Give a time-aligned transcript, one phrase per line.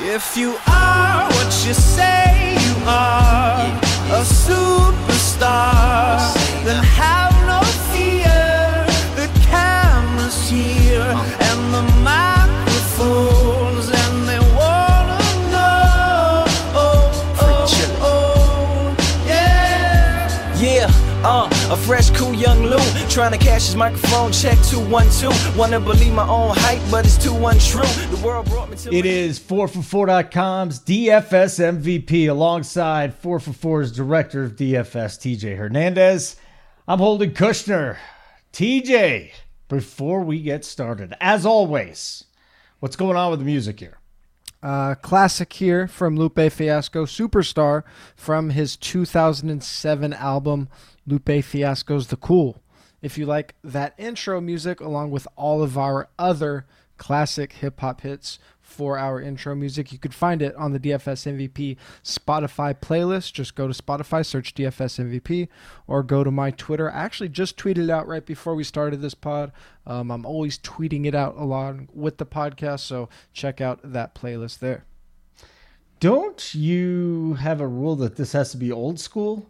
[0.00, 3.66] If you are what you say you are,
[4.14, 6.18] a superstar,
[6.64, 8.86] then have no fear.
[9.16, 15.18] The camera's here and the microphones, and they wanna
[15.50, 16.44] know.
[16.74, 17.10] Oh,
[17.40, 17.66] oh,
[18.00, 18.94] oh,
[19.26, 20.28] yeah.
[20.58, 20.88] Yeah,
[21.24, 22.62] uh, a fresh, cool young
[23.18, 25.58] trying to cash his microphone check 212.
[25.58, 27.82] Wanna believe my own hype, but it's too untrue.
[28.16, 35.18] The world brought me to It is 4for4.com's DFS MVP alongside 4for4's director of DFS,
[35.18, 36.36] TJ Hernandez.
[36.86, 37.96] I'm Holden Kushner.
[38.52, 39.32] TJ,
[39.68, 42.22] before we get started, as always,
[42.78, 43.98] what's going on with the music here?
[44.62, 47.82] Uh, classic here from Lupe Fiasco, Superstar
[48.14, 50.68] from his 2007 album
[51.04, 52.62] Lupe Fiasco's The Cool.
[53.00, 56.66] If you like that intro music along with all of our other
[56.96, 61.26] classic hip hop hits for our intro music, you could find it on the DFS
[61.26, 63.32] MVP Spotify playlist.
[63.32, 65.48] Just go to Spotify, search DFS MVP,
[65.86, 66.92] or go to my Twitter.
[66.92, 69.52] I actually just tweeted it out right before we started this pod.
[69.86, 74.58] Um, I'm always tweeting it out along with the podcast, so check out that playlist
[74.58, 74.84] there.
[76.00, 79.46] Don't you have a rule that this has to be old school?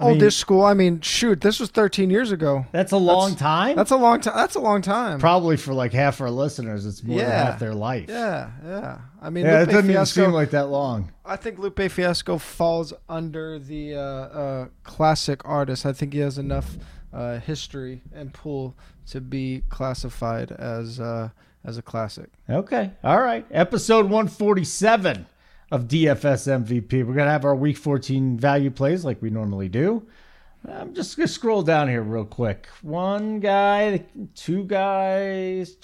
[0.00, 0.62] I Oh, mean, this school.
[0.64, 2.66] I mean, shoot, this was 13 years ago.
[2.70, 3.74] That's a long time.
[3.74, 4.34] That's a long time.
[4.36, 5.18] That's a long time.
[5.18, 6.86] probably for like half our listeners.
[6.86, 8.06] It's more than half their life.
[8.08, 8.98] yeah, yeah.
[9.20, 11.12] I mean, Yeah, it doesn't even seem like that long.
[11.24, 15.84] I think Lupe Fiasco falls under the uh, uh, classic artist.
[15.84, 16.76] I think he has enough
[17.12, 18.76] uh, history and pull
[19.08, 21.30] to be classified as uh,
[21.64, 22.30] as a classic.
[22.48, 22.92] Okay.
[23.02, 23.44] All right.
[23.50, 25.26] Episode 147
[25.70, 26.92] of DFS MVP.
[26.92, 30.06] We're going to have our week 14 value plays like we normally do.
[30.68, 32.66] I'm just going to scroll down here real quick.
[32.82, 35.76] One guy, two guys,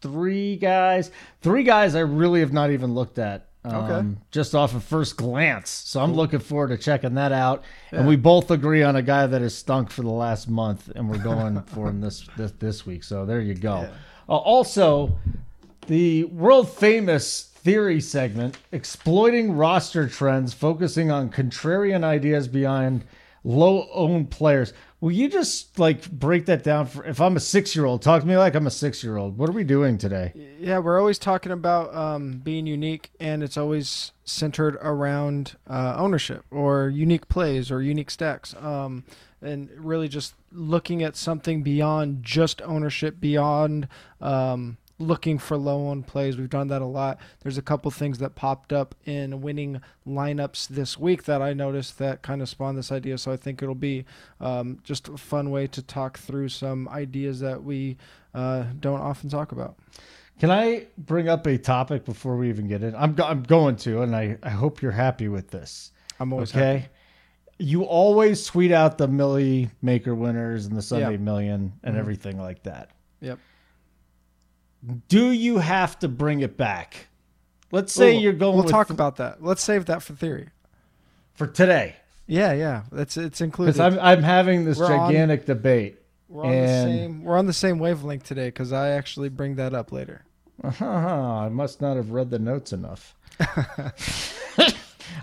[0.00, 1.10] three guys.
[1.40, 3.48] Three guys I really have not even looked at.
[3.64, 4.08] Um, Okay.
[4.32, 5.70] Just off of first glance.
[5.70, 7.62] So I'm looking forward to checking that out.
[7.92, 11.08] And we both agree on a guy that has stunk for the last month, and
[11.08, 13.04] we're going for him this, this, this week.
[13.04, 13.88] So there you go.
[14.28, 15.16] Uh, also,
[15.86, 23.04] the world famous theory segment exploiting roster trends focusing on contrarian ideas behind
[23.44, 27.74] low owned players will you just like break that down for if i'm a six
[27.76, 29.96] year old talk to me like i'm a six year old what are we doing
[29.98, 35.94] today Yeah, we're always talking about um, being unique, and it's always centered around uh,
[35.96, 38.54] ownership or unique plays or unique stacks.
[38.54, 39.02] Um,
[39.42, 43.88] and really just looking at something beyond just ownership, beyond
[44.20, 46.36] um, looking for low owned plays.
[46.36, 47.18] We've done that a lot.
[47.40, 51.98] There's a couple things that popped up in winning lineups this week that I noticed
[51.98, 53.18] that kind of spawned this idea.
[53.18, 54.04] So I think it'll be
[54.40, 57.96] um, just a fun way to talk through some ideas that we
[58.34, 59.76] uh, don't often talk about.
[60.38, 63.76] can i bring up a topic before we even get in i'm, go- I'm going
[63.84, 66.88] to and I, I hope you're happy with this I'm always okay happy.
[67.58, 71.16] you always tweet out the millie maker winners and the sunday Yeah.
[71.18, 72.90] million and everything like that
[73.20, 73.38] Yep.
[75.08, 77.08] Do you have to bring it back
[77.70, 79.42] let's say Ooh, you're going We'll talk about that.
[79.42, 80.48] Let's save that for theory.
[81.34, 82.82] for today Yeah, yeah.
[82.92, 83.78] It's it's included.
[83.80, 85.98] I'm, I'm having this We're on- gigantic debate
[86.28, 87.24] we're on and- the same.
[87.24, 90.24] We're on the same wavelength today because I actually bring that up later.
[90.80, 93.14] I must not have read the notes enough.
[94.58, 94.66] All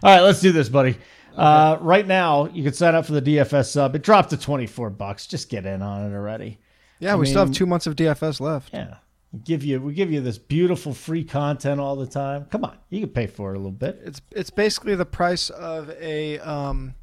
[0.03, 0.97] right, let's do this, buddy.
[1.35, 3.95] Uh, right now, you can sign up for the DFS sub.
[3.95, 5.25] It dropped to 24 bucks.
[5.27, 6.59] Just get in on it already.
[6.99, 8.73] Yeah, I we still have two months of DFS left.
[8.73, 8.95] Yeah.
[9.31, 12.45] We give you we give you this beautiful free content all the time.
[12.45, 14.01] Come on, you can pay for it a little bit.
[14.03, 16.95] It's it's basically the price of a um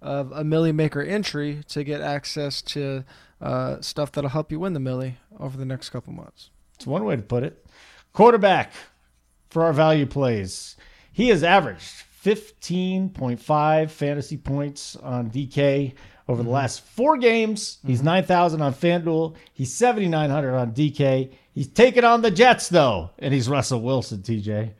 [0.00, 3.04] of a millie maker entry to get access to
[3.40, 6.50] uh, stuff that'll help you win the millie over the next couple months.
[6.76, 7.66] It's one way to put it.
[8.12, 8.72] Quarterback
[9.48, 10.76] for our value plays.
[11.10, 15.94] He has averaged 15.5 fantasy points on DK
[16.28, 17.78] over the last four games.
[17.86, 19.36] He's 9,000 on FanDuel.
[19.52, 21.32] He's 7,900 on DK.
[21.54, 24.72] He's taking on the Jets, though, and he's Russell Wilson, TJ.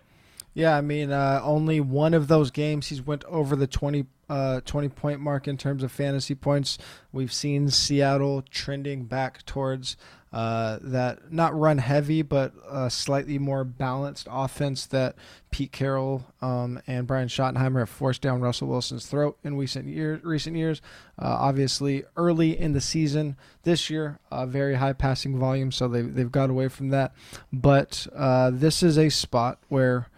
[0.54, 4.60] Yeah, I mean, uh, only one of those games he's went over the 20, uh,
[4.64, 6.78] 20 point mark in terms of fantasy points.
[7.12, 9.96] We've seen Seattle trending back towards
[10.34, 15.14] uh, that not run heavy, but a slightly more balanced offense that
[15.52, 20.20] Pete Carroll um, and Brian Schottenheimer have forced down Russell Wilson's throat in recent year,
[20.24, 20.82] recent years.
[21.16, 26.02] Uh, obviously, early in the season this year, uh, very high passing volume, so they
[26.02, 27.12] they've got away from that.
[27.52, 30.08] But uh, this is a spot where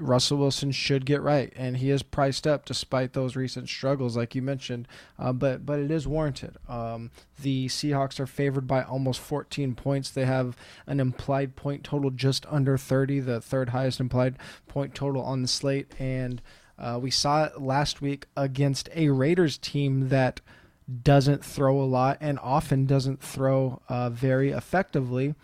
[0.00, 4.34] Russell Wilson should get right, and he is priced up despite those recent struggles, like
[4.34, 4.88] you mentioned.
[5.18, 6.56] Uh, but but it is warranted.
[6.68, 7.10] Um,
[7.40, 10.10] the Seahawks are favored by almost 14 points.
[10.10, 10.56] They have
[10.86, 14.36] an implied point total just under 30, the third highest implied
[14.68, 16.42] point total on the slate, and
[16.78, 20.40] uh, we saw it last week against a Raiders team that
[21.02, 25.34] doesn't throw a lot and often doesn't throw uh, very effectively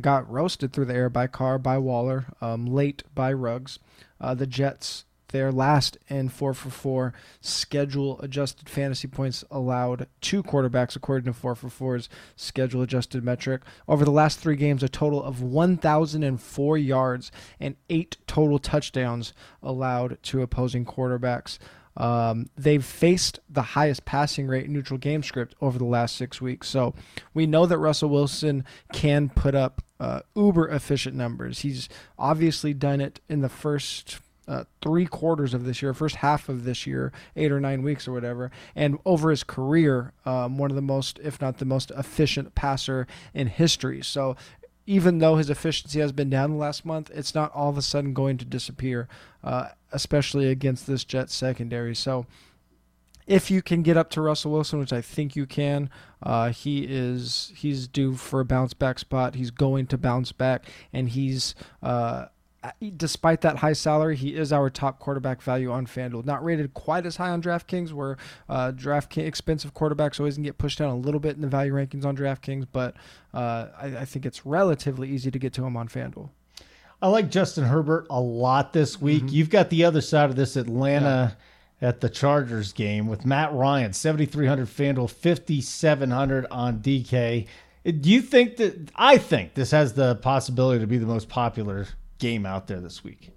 [0.00, 3.78] got roasted through the air by Carr, by Waller, um, late by Ruggs.
[4.20, 10.42] Uh, the Jets, they're last in 4 for 4 schedule adjusted fantasy points allowed to
[10.42, 13.62] quarterbacks, according to 4 for 4's schedule adjusted metric.
[13.88, 19.32] Over the last three games, a total of 1,004 yards and eight total touchdowns
[19.62, 21.58] allowed to opposing quarterbacks.
[21.96, 26.68] Um, they've faced the highest passing rate neutral game script over the last six weeks.
[26.68, 26.94] So
[27.32, 31.60] we know that Russell Wilson can put up uh, uber efficient numbers.
[31.60, 31.88] He's
[32.18, 36.64] obviously done it in the first uh, three quarters of this year, first half of
[36.64, 40.76] this year, eight or nine weeks or whatever, and over his career, um, one of
[40.76, 44.02] the most, if not the most efficient passer in history.
[44.02, 44.36] So
[44.86, 47.82] even though his efficiency has been down the last month, it's not all of a
[47.82, 49.08] sudden going to disappear,
[49.42, 51.94] uh, especially against this Jet secondary.
[51.94, 52.26] So
[53.26, 55.90] if you can get up to Russell Wilson, which I think you can,
[56.22, 59.34] uh, he is he's due for a bounce back spot.
[59.34, 62.26] He's going to bounce back, and he's uh,
[62.96, 66.24] despite that high salary, he is our top quarterback value on FanDuel.
[66.24, 68.16] Not rated quite as high on DraftKings, where
[68.48, 71.72] uh, DraftKings expensive quarterbacks always can get pushed down a little bit in the value
[71.72, 72.94] rankings on DraftKings, but
[73.34, 76.30] uh, I, I, think it's relatively easy to get to him on FanDuel.
[77.02, 79.24] I like Justin Herbert a lot this week.
[79.24, 79.34] Mm-hmm.
[79.34, 81.34] You've got the other side of this Atlanta.
[81.34, 81.42] Yeah
[81.80, 87.46] at the Chargers game with Matt Ryan, 7,300 FanDuel, 5,700 on DK.
[87.84, 91.86] Do you think that I think this has the possibility to be the most popular
[92.18, 93.30] game out there this week.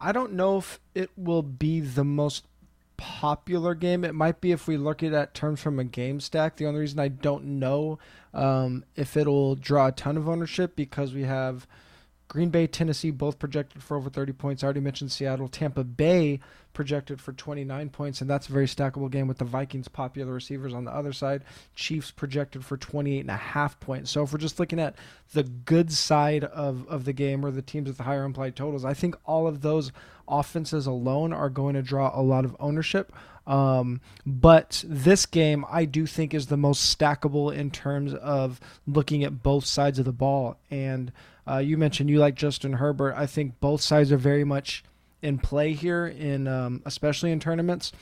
[0.00, 2.46] I don't know if it will be the most
[2.96, 4.04] popular game.
[4.04, 6.56] It might be if we look at it terms from a game stack.
[6.56, 7.98] The only reason I don't know
[8.34, 11.66] um, if it'll draw a ton of ownership because we have
[12.32, 14.62] Green Bay, Tennessee, both projected for over 30 points.
[14.62, 15.48] I already mentioned Seattle.
[15.48, 16.40] Tampa Bay
[16.72, 20.72] projected for 29 points, and that's a very stackable game with the Vikings' popular receivers
[20.72, 21.44] on the other side.
[21.74, 24.10] Chiefs projected for 28 and a half points.
[24.10, 24.94] So if we're just looking at
[25.34, 28.86] the good side of, of the game or the teams with the higher implied totals,
[28.86, 29.92] I think all of those
[30.26, 33.12] offenses alone are going to draw a lot of ownership.
[33.46, 39.22] Um, but this game, I do think, is the most stackable in terms of looking
[39.22, 40.56] at both sides of the ball.
[40.70, 41.12] And
[41.48, 43.14] uh, you mentioned you like Justin Herbert.
[43.16, 44.84] I think both sides are very much
[45.20, 47.92] in play here, in um, especially in tournaments.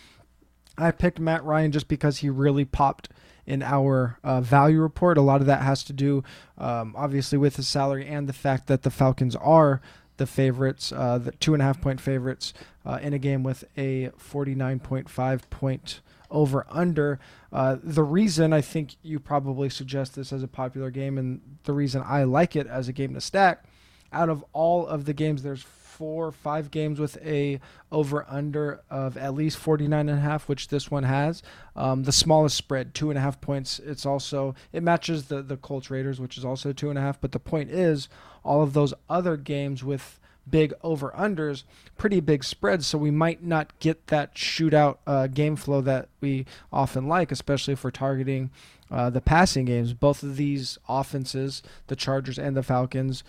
[0.78, 3.10] I picked Matt Ryan just because he really popped
[3.46, 5.18] in our uh, value report.
[5.18, 6.22] A lot of that has to do,
[6.56, 9.80] um, obviously, with his salary and the fact that the Falcons are
[10.16, 12.52] the favorites, uh, the two and a half point favorites
[12.84, 17.18] uh, in a game with a 49.5 point over under.
[17.52, 21.72] Uh, the reason I think you probably suggest this as a popular game, and the
[21.72, 23.64] reason I like it as a game to stack,
[24.12, 25.62] out of all of the games, there's
[26.00, 27.60] four, five games with a
[27.92, 31.42] over under of at least 49 and a half, which this one has.
[31.76, 33.78] Um, the smallest spread, two and a half points.
[33.80, 37.20] It's also it matches the the Colts Raiders, which is also two and a half.
[37.20, 38.08] But the point is,
[38.42, 40.18] all of those other games with
[40.50, 41.64] big over unders,
[41.96, 42.86] pretty big spreads.
[42.86, 47.72] So we might not get that shootout uh, game flow that we often like, especially
[47.72, 48.50] if we're targeting
[48.90, 49.92] uh, the passing games.
[49.92, 53.22] Both of these offenses, the Chargers and the Falcons,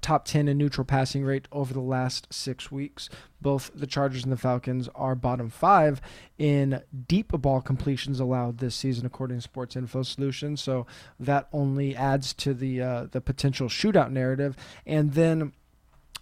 [0.00, 3.08] top 10 in neutral passing rate over the last six weeks.
[3.40, 6.00] Both the Chargers and the Falcons are bottom five
[6.38, 10.60] in deep ball completions allowed this season, according to Sports Info Solutions.
[10.62, 10.86] So
[11.18, 14.56] that only adds to the uh, the potential shootout narrative.
[14.86, 15.52] And then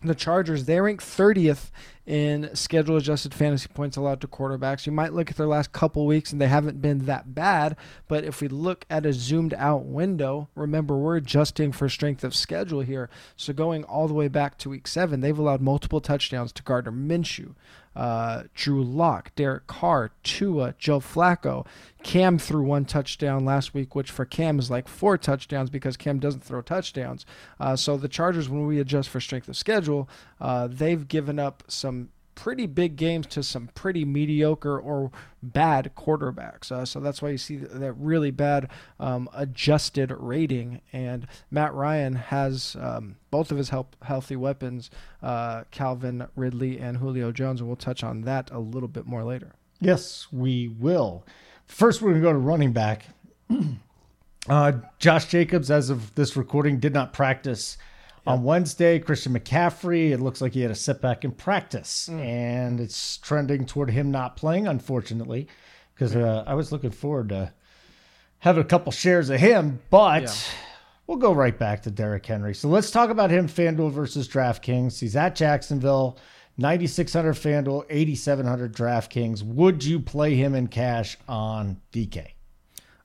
[0.08, 1.70] the Chargers, they rank 30th
[2.06, 4.84] in schedule adjusted fantasy points allowed to quarterbacks.
[4.84, 7.76] You might look at their last couple weeks and they haven't been that bad,
[8.08, 12.34] but if we look at a zoomed out window, remember we're adjusting for strength of
[12.34, 13.08] schedule here.
[13.36, 16.92] So going all the way back to week seven, they've allowed multiple touchdowns to Gardner
[16.92, 17.54] Minshew,
[17.96, 21.66] uh, Drew Lock, Derek Carr, Tua, Joe Flacco.
[22.02, 26.18] Cam threw one touchdown last week, which for Cam is like four touchdowns because Cam
[26.18, 27.24] doesn't throw touchdowns.
[27.58, 30.08] Uh, so the Chargers, when we adjust for strength of schedule,
[30.40, 35.10] uh, they've given up some pretty big games to some pretty mediocre or
[35.42, 36.72] bad quarterbacks.
[36.72, 40.80] Uh, so that's why you see that really bad um, adjusted rating.
[40.92, 44.90] And Matt Ryan has um, both of his help, healthy weapons,
[45.22, 49.24] uh, Calvin Ridley and Julio Jones, and we'll touch on that a little bit more
[49.24, 49.52] later.
[49.80, 51.26] Yes, we will.
[51.66, 53.06] First, we're going to go to running back.
[54.48, 57.76] uh, Josh Jacobs, as of this recording, did not practice
[58.26, 63.18] On Wednesday, Christian McCaffrey, it looks like he had a setback in practice, and it's
[63.18, 65.46] trending toward him not playing, unfortunately,
[65.94, 67.52] because uh, I was looking forward to
[68.38, 70.32] having a couple shares of him, but Yeah.
[71.06, 72.54] we'll go right back to Derrick Henry.
[72.54, 74.98] So let's talk about him, FanDuel versus DraftKings.
[75.00, 76.18] He's at Jacksonville,
[76.56, 79.42] 9,600 FanDuel, 8,700 DraftKings.
[79.42, 82.33] Would you play him in cash on DK?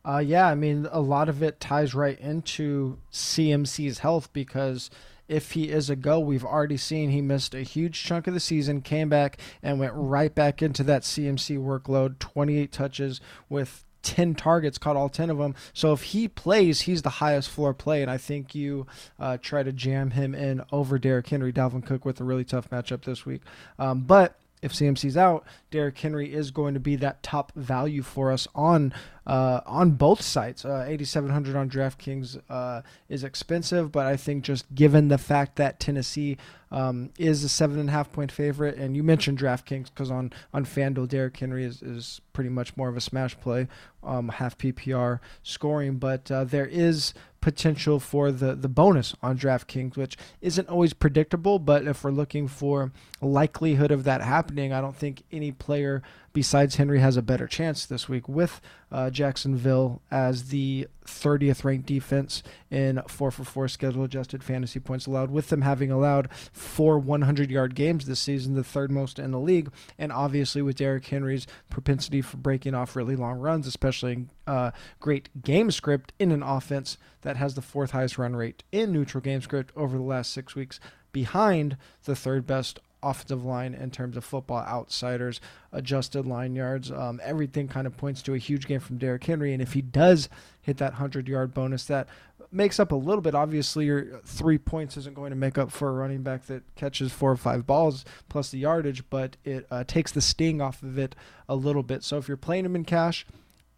[0.06, 4.89] Uh, yeah, I mean, a lot of it ties right into CMC's health because
[5.27, 8.39] if he is a go, we've already seen he missed a huge chunk of the
[8.39, 14.34] season, came back, and went right back into that CMC workload 28 touches with 10
[14.36, 15.53] targets, caught all 10 of them.
[15.74, 18.88] So if he plays, he's the highest floor play, and I think you
[19.20, 22.70] uh, try to jam him in over Derrick Henry, Dalvin Cook with a really tough
[22.70, 23.41] matchup this week.
[23.77, 28.32] Um, but if CMC's out, Derrick Henry is going to be that top value for
[28.32, 28.94] us on
[29.25, 30.66] uh, on both sites.
[30.66, 35.80] Uh, 8,700 on DraftKings uh, is expensive, but I think just given the fact that
[35.80, 36.38] Tennessee
[36.72, 40.34] um, is a seven and a half point favorite, and you mentioned DraftKings because on
[40.54, 43.68] on FanDuel, Derrick Henry is, is pretty much more of a smash play,
[44.04, 49.96] um, half PPR scoring, but uh, there is potential for the the bonus on DraftKings,
[49.96, 51.60] which isn't always predictable.
[51.60, 52.91] But if we're looking for
[53.22, 56.01] likelihood of that happening, I don't think any player
[56.34, 61.88] besides Henry has a better chance this week with uh, Jacksonville as the 30th ranked
[61.88, 67.00] defense in 4 for 4 schedule adjusted fantasy points allowed, with them having allowed four
[67.00, 69.72] 100 yard games this season, the third most in the league.
[69.98, 74.72] And obviously, with Derrick Henry's propensity for breaking off really long runs, especially in uh,
[75.00, 79.21] great game script in an offense that has the fourth highest run rate in neutral
[79.21, 80.79] game script over the last six weeks,
[81.11, 85.39] behind the third best offensive line in terms of football outsiders,
[85.71, 86.91] adjusted line yards.
[86.91, 89.53] Um, everything kind of points to a huge game from Derrick Henry.
[89.53, 90.29] And if he does
[90.61, 92.07] hit that 100 yard bonus, that
[92.51, 93.35] makes up a little bit.
[93.35, 97.11] Obviously, your three points isn't going to make up for a running back that catches
[97.11, 100.97] four or five balls plus the yardage, but it uh, takes the sting off of
[100.97, 101.15] it
[101.47, 102.03] a little bit.
[102.03, 103.25] So if you're playing him in cash,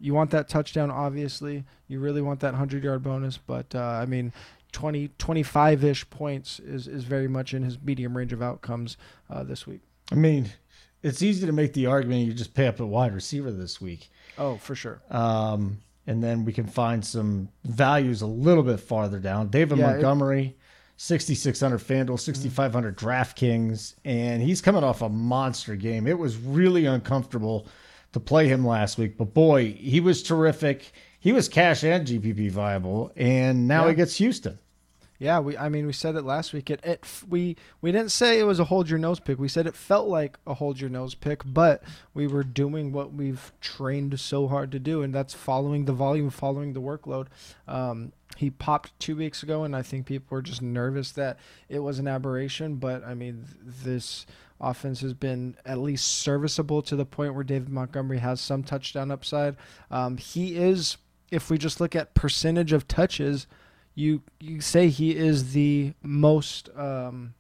[0.01, 1.63] you want that touchdown, obviously.
[1.88, 4.34] You really want that 100 yard bonus, but uh, I mean,
[4.72, 8.98] 20, 25 ish points is, is very much in his medium range of outcomes
[9.29, 9.81] uh, this week.
[10.12, 10.50] I mean,
[11.03, 14.10] it's easy to make the argument you just pay up a wide receiver this week.
[14.38, 15.01] Oh, for sure.
[15.10, 19.50] Um, and then we can find some values a little bit farther down.
[19.50, 20.58] David Yeah, Montgomery,
[20.98, 26.08] 6,600 FanDuel, 6,500 DraftKings, and he's coming off a monster game.
[26.08, 27.67] It was really uncomfortable
[28.13, 30.91] to play him last week, but boy, he was terrific.
[31.20, 33.89] He was cash and GPP viable, and now Yeah.
[33.89, 34.58] he gets Houston.
[35.20, 35.56] Yeah, we.
[35.56, 36.72] I mean, we said it last week.
[36.72, 37.06] It, it.
[37.30, 37.56] We.
[37.80, 39.38] We didn't say it was a hold your nose pick.
[39.38, 41.84] We said it felt like a hold your nose pick, but
[42.15, 46.32] we were doing what we've trained so hard to do, and that's following the volume,
[46.32, 47.27] following the workload.
[47.68, 51.38] Um, he popped two weeks ago, and I think people were just nervous that
[51.70, 52.77] it was an aberration.
[52.77, 54.25] But I mean, this
[54.62, 59.12] offense has been at least serviceable to the point where David Montgomery has some touchdown
[59.12, 59.56] upside.
[59.89, 60.98] Um, he is,
[61.32, 63.48] if we just look at percentage of touches
[63.96, 67.34] you you say he is the most um,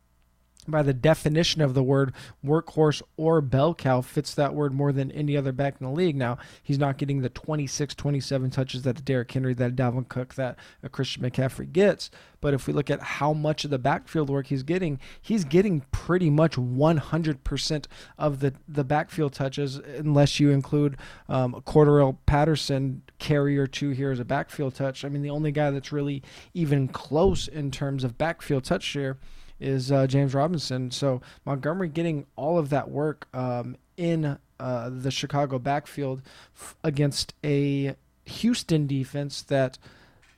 [0.67, 2.13] by the definition of the word
[2.45, 6.15] workhorse or bell cow fits that word more than any other back in the league.
[6.15, 10.57] Now he's not getting the 26 27 touches that Derrick Henry that Dalvin Cook that
[10.83, 12.09] a Christian McCaffrey gets.
[12.39, 15.81] But if we look at how much of the backfield work he's getting he's getting
[15.91, 17.85] pretty much 100%
[18.17, 20.97] of the the backfield touches unless you include
[21.29, 25.03] um, Cordarrelle Patterson carry or two here as a backfield touch.
[25.05, 29.17] I mean the only guy that's really even close in terms of backfield touch share
[29.61, 30.91] is uh, James Robinson.
[30.91, 36.21] So Montgomery getting all of that work um, in uh, the Chicago backfield
[36.55, 39.77] f- against a Houston defense that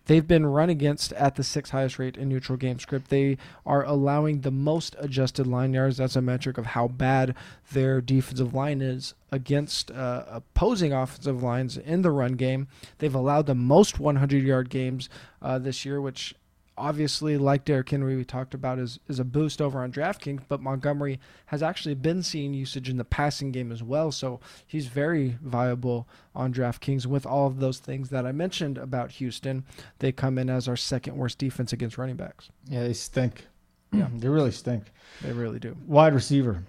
[0.06, 3.10] they've been run against at the sixth highest rate in neutral game script.
[3.10, 5.98] They are allowing the most adjusted line yards.
[5.98, 7.36] That's a metric of how bad
[7.72, 12.68] their defensive line is against uh, opposing offensive lines in the run game.
[13.00, 15.10] They've allowed the most 100 yard games
[15.42, 16.36] uh, this year, which
[16.78, 20.62] obviously, like Derrick Henry, we talked about, is, is a boost over on DraftKings, but
[20.62, 24.12] Montgomery has actually been seeing usage in the passing game as well.
[24.12, 27.06] So he's very viable on DraftKings.
[27.06, 29.64] With all of those things that I mentioned about Houston,
[30.00, 32.50] they come in as our second worst defense against running backs.
[32.68, 33.48] Yeah, they stink.
[33.92, 34.08] Yeah.
[34.16, 34.86] they really stink.
[35.22, 35.76] They really do.
[35.88, 36.64] Wide receiver.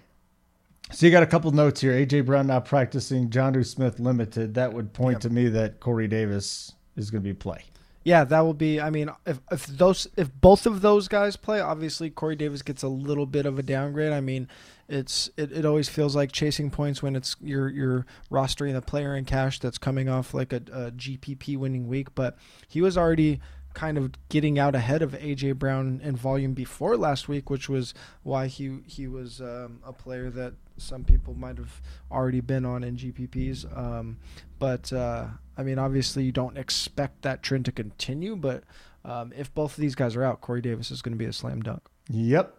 [0.91, 1.93] So you got a couple notes here.
[1.93, 3.29] AJ Brown not practicing.
[3.31, 4.53] Jonnu Smith limited.
[4.53, 5.21] That would point Yep.
[5.21, 7.63] to me that Corey Davis is going to be play.
[8.05, 8.79] Yeah, that will be.
[8.79, 12.83] I mean, if if those if both of those guys play, obviously Corey Davis gets
[12.83, 14.13] a little bit of a downgrade.
[14.13, 14.47] I mean,
[14.87, 19.15] it's it, it always feels like chasing points when it's you're you're rostering a player
[19.15, 23.41] in cash that's coming off like a, a GPP winning week, but he was already
[23.75, 27.93] kind of getting out ahead of AJ Brown in volume before last week, which was
[28.23, 32.83] why he he was um, a player that some people might have already been on
[32.83, 33.65] in GPPs.
[33.77, 34.17] Um,
[34.57, 35.27] but uh,
[35.57, 38.35] I mean, obviously, you don't expect that trend to continue.
[38.35, 38.63] But
[39.03, 41.33] um, if both of these guys are out, Corey Davis is going to be a
[41.33, 41.81] slam dunk.
[42.09, 42.55] Yep.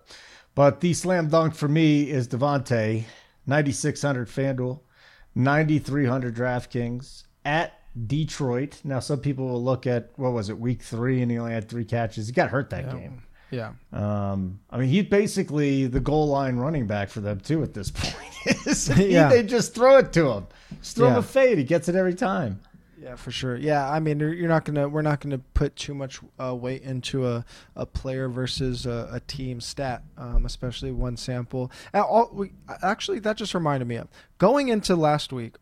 [0.55, 3.05] But the slam dunk for me is Davante,
[3.47, 4.81] 9,600 FanDuel,
[5.35, 7.76] 9,300 DraftKings at
[8.07, 8.81] Detroit.
[8.85, 11.69] Now, some people will look at, what was it, week three, and he only had
[11.69, 12.27] three catches.
[12.27, 12.93] He got hurt that Yeah.
[12.93, 13.23] game.
[13.51, 13.73] Yeah.
[13.93, 17.91] Um, I mean, he's basically the goal line running back for them, too, at this
[17.95, 18.17] point.
[18.99, 19.29] Yeah.
[19.29, 20.47] They just throw it to him.
[20.81, 21.19] Just throw him Yeah.
[21.21, 21.59] a fade.
[21.59, 22.61] He gets it every time.
[22.99, 23.55] Yeah, for sure.
[23.57, 27.27] Yeah, I mean, you're not gonna we're not gonna put too much uh, weight into
[27.29, 27.45] a,
[27.77, 31.71] a player versus a, a team stat, um, especially one sample.
[31.95, 35.55] All, we, actually, that just reminded me of going into last week.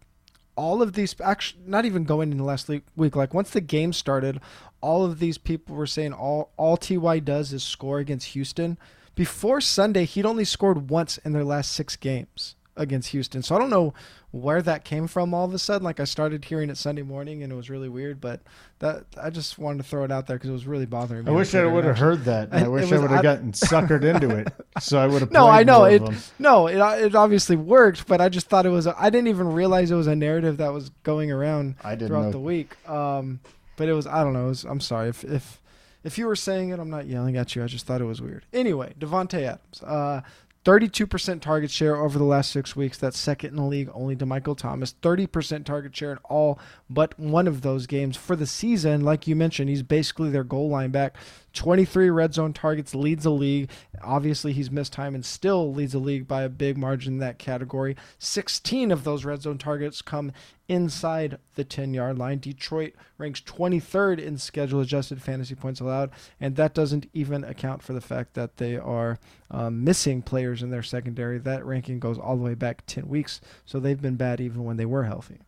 [0.57, 3.17] All of these, actually, not even going into last week, week.
[3.17, 4.41] Like once the game started,
[4.81, 8.79] all of these people were saying all all Ty does is score against Houston.
[9.15, 13.43] Before Sunday, he'd only scored once in their last six games against Houston.
[13.43, 13.95] So I don't know
[14.35, 15.85] where that came from all of a sudden.
[15.85, 18.41] Like I started hearing it Sunday morning and it was really weird, but
[18.81, 21.31] that I just wanted to throw it out there because it was really bothering me.
[21.31, 22.49] I wish I would have heard that.
[22.51, 24.49] and I It wish was- I would have gotten suckered into it.
[24.81, 25.31] So I would have.
[25.31, 26.03] No, I know it.
[26.41, 28.89] No, it it obviously worked, but I just thought it was.
[28.89, 32.23] I didn't even realize it was a narrative that was going around I didn't throughout
[32.25, 32.31] know.
[32.33, 32.75] the week.
[32.89, 33.39] Um,
[33.77, 34.09] but it was.
[34.09, 34.47] I don't know.
[34.47, 35.61] It was, I'm sorry if if
[36.03, 37.63] if you were saying it, I'm not yelling at you.
[37.63, 38.45] I just thought it was weird.
[38.53, 39.81] Anyway, Davante Adams.
[39.85, 40.23] Uh,
[40.65, 42.97] 32% target share over the last six weeks.
[42.97, 44.95] That's second in the league, only to Michael Thomas.
[45.03, 49.03] 30% target share in all but one of those games for the season.
[49.03, 51.17] Like you mentioned, he's basically their goal line back.
[51.55, 53.71] 23 red zone targets leads the league.
[54.03, 57.39] Obviously, he's missed time and still leads the league by a big margin in that
[57.39, 57.97] category.
[58.19, 60.33] 16 of those red zone targets come
[60.69, 62.39] inside the 10 yard line.
[62.39, 67.93] Detroit ranks 23rd in schedule adjusted fantasy points allowed, and that doesn't even account for
[67.93, 69.19] the fact that they are
[69.51, 71.39] um, missing players in their secondary.
[71.39, 74.77] That ranking goes all the way back 10 weeks, so they've been bad even when
[74.77, 75.39] they were healthy.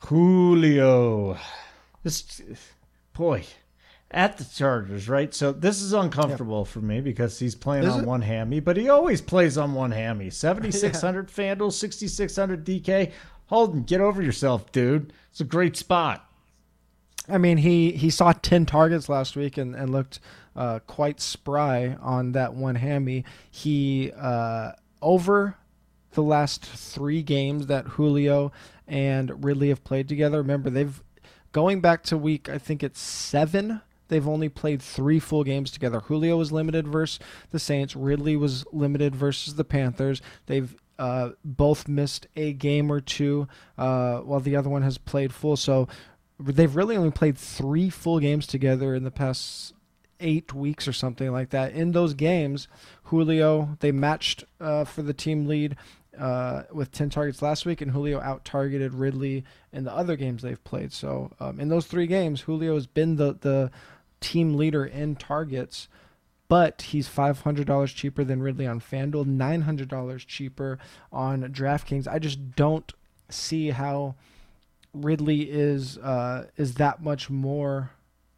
[0.00, 1.38] Julio.
[2.02, 2.42] This
[3.12, 3.44] boy
[4.12, 5.32] at the Chargers, right?
[5.34, 8.06] So this is uncomfortable for me because he's playing Is on it?
[8.06, 10.30] one hammy, but he always plays on one hammy.
[10.30, 13.12] 7600 FanDuel, 6600 DK.
[13.46, 15.12] Holden, get over yourself, dude.
[15.30, 16.28] It's a great spot.
[17.28, 20.20] I mean, he, he saw 10 targets last week and, and looked
[20.56, 23.24] uh, quite spry on that one hammy.
[23.50, 25.56] He, uh, over
[26.12, 28.52] the last three games that Julio
[28.86, 31.02] and Ridley have played together, remember, they've,
[31.52, 36.00] going back to week, I think it's seven, they've only played three full games together.
[36.00, 37.18] Julio was limited versus
[37.50, 40.20] the Saints, Ridley was limited versus the Panthers.
[40.46, 45.32] They've uh, both missed a game or two, uh, while the other one has played
[45.32, 45.56] full.
[45.56, 45.88] So
[46.38, 49.74] they've really only played three full games together in the past
[50.20, 51.72] eight weeks or something like that.
[51.72, 52.68] In those games,
[53.04, 55.76] Julio they matched uh, for the team lead
[56.18, 60.42] uh, with 10 targets last week, and Julio out targeted Ridley in the other games
[60.42, 60.92] they've played.
[60.92, 63.70] So um, in those three games, Julio has been the the
[64.22, 65.88] team leader in targets.
[66.48, 70.78] But he's five hundred dollars cheaper than Ridley on FanDuel, nine hundred dollars cheaper
[71.10, 72.06] on DraftKings.
[72.06, 72.92] I just don't
[73.30, 74.16] see how
[74.92, 77.92] Ridley is uh, is that much more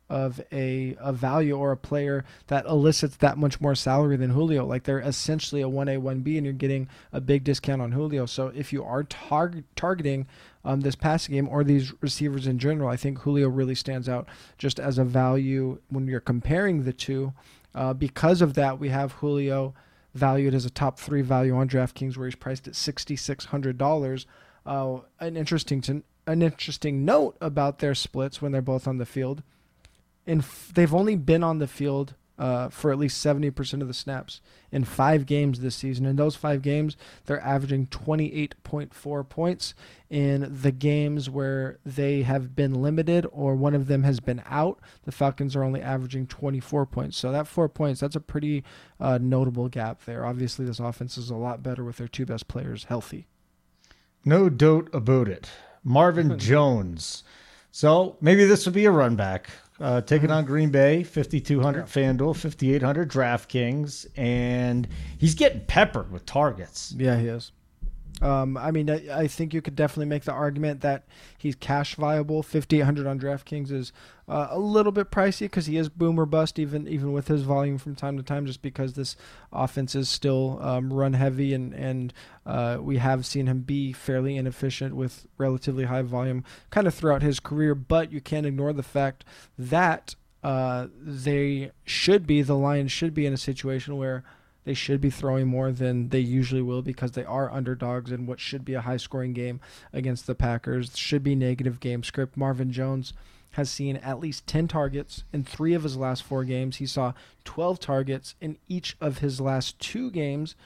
[0.09, 4.65] of a, a value or a player that elicits that much more salary than Julio.
[4.67, 8.27] Like they're essentially a 1A, 1B, and you're getting a big discount on Julio.
[8.27, 10.27] So if you are tar- targeting
[10.65, 14.29] um, this passing game or these receivers in general, I think Julio really stands out
[14.59, 17.33] just as a value when you're comparing the two.
[17.75, 19.75] Uh, because of that, we have Julio
[20.15, 23.77] valued as a top three value on DraftKings, where he's priced at sixty six hundred
[23.77, 24.27] dollars.
[24.65, 29.07] Uh, an interesting to, an interesting note about their splits when they're both on the
[29.07, 29.43] field.
[30.27, 33.89] In f- they've only been on the field uh, for at least seventy percent of
[33.89, 34.41] the snaps
[34.73, 36.07] in five games this season.
[36.07, 39.75] In those five games, they're averaging twenty eight point four points.
[40.11, 44.79] In the games where they have been limited or one of them has been out,
[45.05, 47.17] the Falcons are only averaging twenty four points.
[47.17, 48.65] So that four points, that's a pretty
[49.01, 50.25] uh, notable gap there.
[50.25, 53.27] Obviously, this offense is a lot better with their two best players healthy.
[54.25, 55.51] No doubt about it.
[55.85, 57.25] Marvin Jones.
[57.71, 59.51] So maybe this would be a run back.
[59.81, 64.87] Uh, taking on Green Bay, 5,200 FanDuel, 5,800 DraftKings, and
[65.19, 66.95] he's getting peppered with targets.
[66.97, 67.51] Yeah, he is.
[68.23, 71.05] Um, I mean, I, I think you could definitely make the argument that
[71.37, 72.43] he's cash viable.
[72.43, 73.93] Fifty eight hundred on DraftKings is
[74.29, 77.43] uh, a little bit pricey because he is boom or bust, even even with his
[77.43, 78.47] volume from time to time.
[78.47, 79.17] Just because this
[79.53, 82.13] offense is still um, run heavy, and and
[82.47, 87.23] uh, we have seen him be fairly inefficient with relatively high volume, kind of throughout
[87.23, 87.75] his career.
[87.75, 89.25] But you can't ignore the fact
[89.59, 94.23] that uh, they should be the Lions should be in a situation where
[94.65, 98.41] they should be throwing more than they usually will because they are underdogs in what
[98.41, 99.61] should be a high scoring game
[99.93, 100.97] against the Packers.
[100.97, 102.37] Should be negative game script.
[102.37, 103.13] Marvin Jones
[103.53, 106.77] has seen at least 10 targets in three of his last four games.
[106.77, 107.13] He saw
[107.45, 110.57] 12 targets in each of his last two games.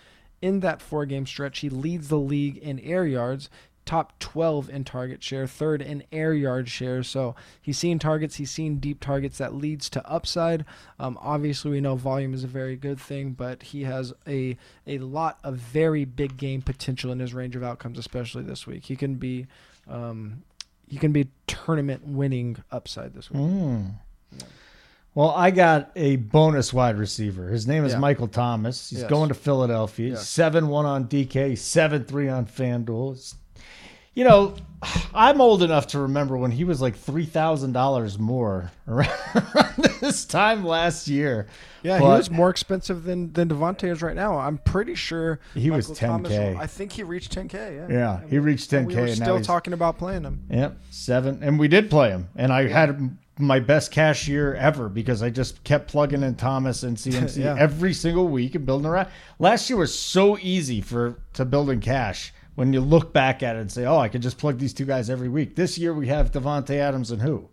[0.41, 3.51] In that four game stretch, he leads the league in air yards
[3.89, 7.03] top 12 in target share, third in air yard share.
[7.03, 10.67] So he's seen targets, he's seen deep targets that leads to upside.
[10.99, 14.99] Um, obviously, we know volume is a very good thing, but he has a a
[14.99, 18.85] lot of very big game potential in his range of outcomes, especially this week.
[18.85, 19.47] He can be
[19.89, 20.43] um,
[20.87, 23.41] he can be tournament winning upside this week.
[23.43, 23.93] Mm.
[25.15, 27.49] Well, I got a bonus wide receiver.
[27.49, 27.99] His name is Yeah.
[28.01, 28.91] Michael Thomas.
[28.91, 29.09] He's Yes.
[29.11, 30.11] going to Philadelphia.
[30.11, 30.29] Yes.
[30.29, 33.13] Seven one on DK, seven three on FanDuel.
[33.13, 33.35] It's-
[34.19, 34.57] you know,
[35.15, 39.13] I'm old enough to remember when he was like three thousand dollars more around
[40.01, 41.47] this time last year.
[41.85, 44.37] Yeah, he was more expensive than than Davante is right now.
[44.37, 46.55] I'm pretty sure He was Michael Thomas 10K.
[46.55, 47.53] will- I think he reached 10k.
[47.55, 50.43] Yeah, Yeah, he reached and We 10K were and still talking about playing him.
[50.51, 54.89] Yep, seven, and we did play him, and I had my best cash year ever
[54.89, 57.55] because I just kept plugging in Thomas and CMC Yeah.
[57.57, 59.09] every single week and building around.
[59.39, 63.55] Last year was so easy for to build in cash when you look back at
[63.55, 65.95] it and say, "Oh, I could just plug these two guys every week." This year
[65.95, 67.49] we have Davante Adams and who?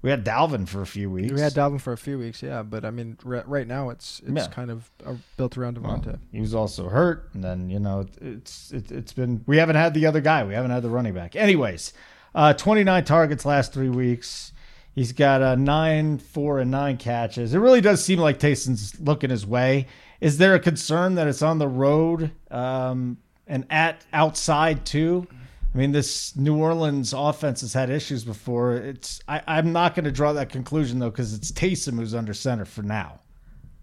[0.00, 1.32] We had Dalvin for a few weeks.
[1.32, 4.20] We had Dalvin for a few weeks, yeah, but I mean, r- right now it's
[4.20, 4.46] it's Yeah.
[4.48, 6.18] kind of uh, built around Davante.
[6.32, 9.92] He was also hurt, and then you know it's it, it's been we haven't had
[9.92, 10.42] the other guy.
[10.44, 11.36] We haven't had the running back.
[11.36, 11.92] Anyways,
[12.34, 14.52] uh, 29 targets last three weeks.
[14.94, 17.52] He's got a nine, four, and nine catches.
[17.52, 19.86] It really does seem like Taysom's looking his way.
[20.22, 25.26] Is there a concern that it's on the road um, and at outside too?
[25.74, 28.76] I mean, this New Orleans offense has had issues before.
[28.76, 32.32] It's I, I'm not going to draw that conclusion though because it's Taysom who's under
[32.32, 33.20] center for now.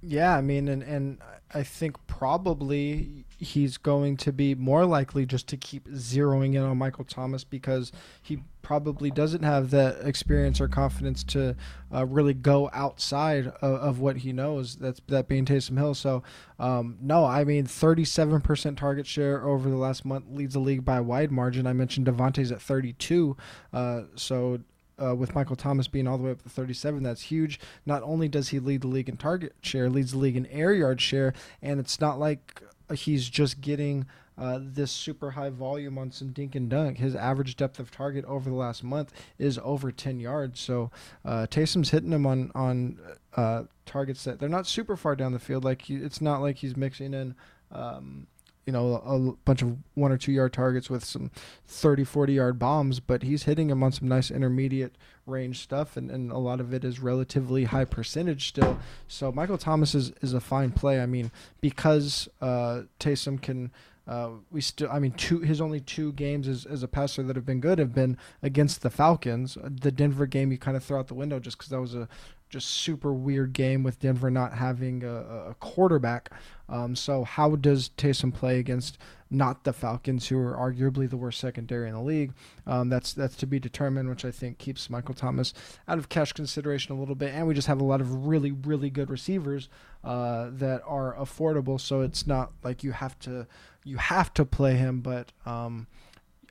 [0.01, 1.19] Yeah, I mean, and and
[1.53, 6.77] I think probably he's going to be more likely just to keep zeroing in on
[6.77, 11.55] Michael Thomas because he probably doesn't have that experience or confidence to
[11.93, 14.77] uh, really go outside of, of what he knows.
[14.77, 15.93] That's that being Taysom Hill.
[15.93, 16.23] So,
[16.59, 20.97] um, no, I mean, 37% target share over the last month leads the league by
[20.97, 21.67] a wide margin.
[21.67, 23.37] I mentioned Davante's at 32.
[23.71, 24.59] Uh, so
[25.01, 27.59] uh, with Michael Thomas being all the way up to 37, that's huge.
[27.85, 30.73] Not only does he lead the league in target share, leads the league in air
[30.73, 34.05] yard share, and it's not like he's just getting
[34.37, 36.97] uh, this super high volume on some dink and dunk.
[36.97, 40.59] His average depth of target over the last month is over 10 yards.
[40.59, 40.91] So
[41.23, 42.99] uh, Taysom's hitting him on on
[43.35, 45.63] uh, targets that they're not super far down the field.
[45.63, 47.35] Like he, it's not like he's mixing in.
[47.71, 48.27] Um,
[48.65, 51.31] you know, a bunch of one or two yard targets with some
[51.67, 56.09] 30, 40 yard bombs, but he's hitting them on some nice intermediate range stuff, and,
[56.09, 58.77] and a lot of it is relatively high percentage still.
[59.07, 61.01] So Michael Thomas is, is a fine play.
[61.01, 63.71] I mean, because uh, Taysom can.
[64.05, 67.37] Uh, we still, I mean, two his only two games as, as a passer that
[67.37, 69.57] have been good have been against the Falcons.
[69.63, 72.09] The Denver game you kind of throw out the window just because that was a
[72.53, 75.15] just super weird game with Denver not having a,
[75.51, 76.29] a quarterback.
[76.73, 78.97] Um, so how does Taysom play against
[79.29, 82.33] not the Falcons, who are arguably the worst secondary in the league?
[82.65, 85.53] Um, that's that's to be determined, which I think keeps Michael Thomas
[85.87, 87.31] out of cash consideration a little bit.
[87.31, 89.69] And we just have a lot of really really good receivers
[90.03, 93.45] uh, that are affordable, so it's not like you have to
[93.83, 95.31] you have to play him, but.
[95.45, 95.87] Um,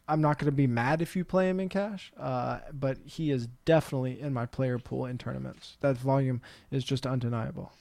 [0.09, 3.31] I'm not going to be mad if you play him in cash, uh, but he
[3.31, 5.77] is definitely in my player pool in tournaments.
[5.81, 7.73] That volume is just undeniable.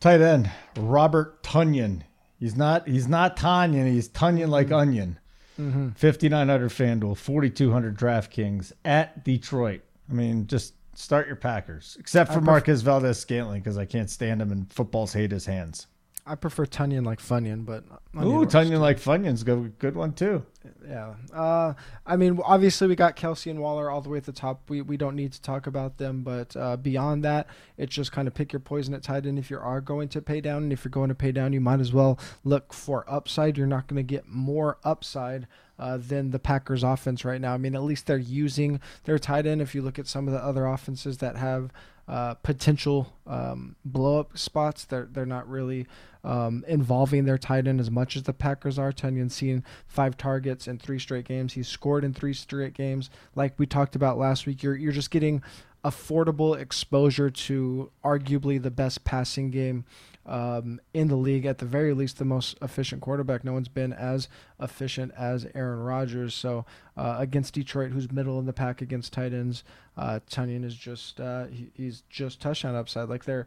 [0.00, 2.02] Tight end Robert Tonyan.
[2.38, 3.86] He's not he's not Tanyan.
[3.86, 5.18] He's Tunyon like onion.
[5.58, 5.90] Mm-hmm.
[5.90, 9.82] 5900 FanDuel, 4200 DraftKings at Detroit.
[10.08, 14.40] I mean, just start your Packers, except for pref- Marquez Valdes-Scantling because I can't stand
[14.40, 15.86] him and footballs hate his hands.
[16.26, 17.84] I prefer Tunyon like Funyon, but
[18.16, 20.44] Ooh, Tunyon like Funyon's good good one too.
[20.86, 21.14] yeah.
[21.32, 21.74] Uh,
[22.06, 24.68] I mean, obviously we got Kelce and Waller all the way at the top.
[24.68, 28.28] We we don't need to talk about them, but uh, beyond that, it's just kind
[28.28, 30.72] of pick your poison at tight end if you are going to pay down, and
[30.72, 33.56] if you're going to pay down, you might as well look for upside.
[33.56, 35.46] You're not going to get more upside.
[35.80, 37.54] Uh, than the Packers offense right now.
[37.54, 39.62] I mean, at least they're using their tight end.
[39.62, 41.72] If you look at some of the other offenses that have
[42.10, 44.84] uh, potential um, blow up spots.
[44.84, 45.86] They're they're not really
[46.24, 48.92] um, involving their tight end as much as the Packers are.
[48.92, 51.52] Tonyan's seen five targets in three straight games.
[51.52, 53.10] He's scored in three straight games.
[53.36, 55.40] Like we talked about last week, you're you're just getting
[55.84, 59.84] affordable exposure to arguably the best passing game
[60.26, 61.46] um, in the league.
[61.46, 63.44] At the very least, the most efficient quarterback.
[63.44, 64.28] No one's been as
[64.60, 66.34] efficient as Aaron Rodgers.
[66.34, 66.64] So
[66.96, 69.64] uh, against Detroit, who's middle in the pack against tight ends,
[69.96, 73.08] uh, Tonyan is just uh, he, he's just touchdown upside.
[73.08, 73.46] Like they're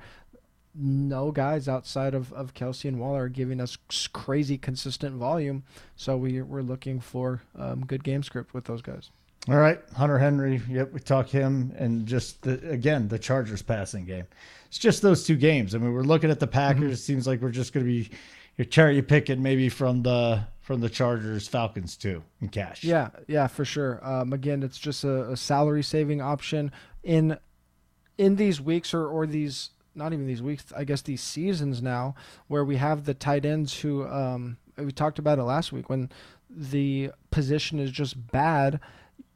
[0.75, 3.77] no guys outside of, of Kelce and Waller are giving us
[4.11, 5.63] crazy consistent volume.
[5.95, 9.11] So we, we're looking for um, good game script with those guys.
[9.49, 10.61] All right, Hunter Henry.
[10.69, 14.25] Yep, we talk him and just the, again the Chargers passing game.
[14.73, 15.75] It's just those two games.
[15.75, 16.81] I mean, we're looking at the Packers.
[16.81, 16.93] Mm-hmm.
[16.93, 18.09] It seems like we're just going to be
[18.57, 22.83] you're cherry picking maybe from the from the Chargers Falcons too in cash.
[22.83, 23.99] Yeah, yeah, for sure.
[24.01, 26.71] Um, again, it's just a, a salary saving option
[27.03, 27.37] in
[28.17, 32.15] in these weeks or or these not even these weeks, I guess these seasons now,
[32.47, 36.09] where we have the tight ends who um, we talked about it last week when
[36.49, 38.79] the position is just bad.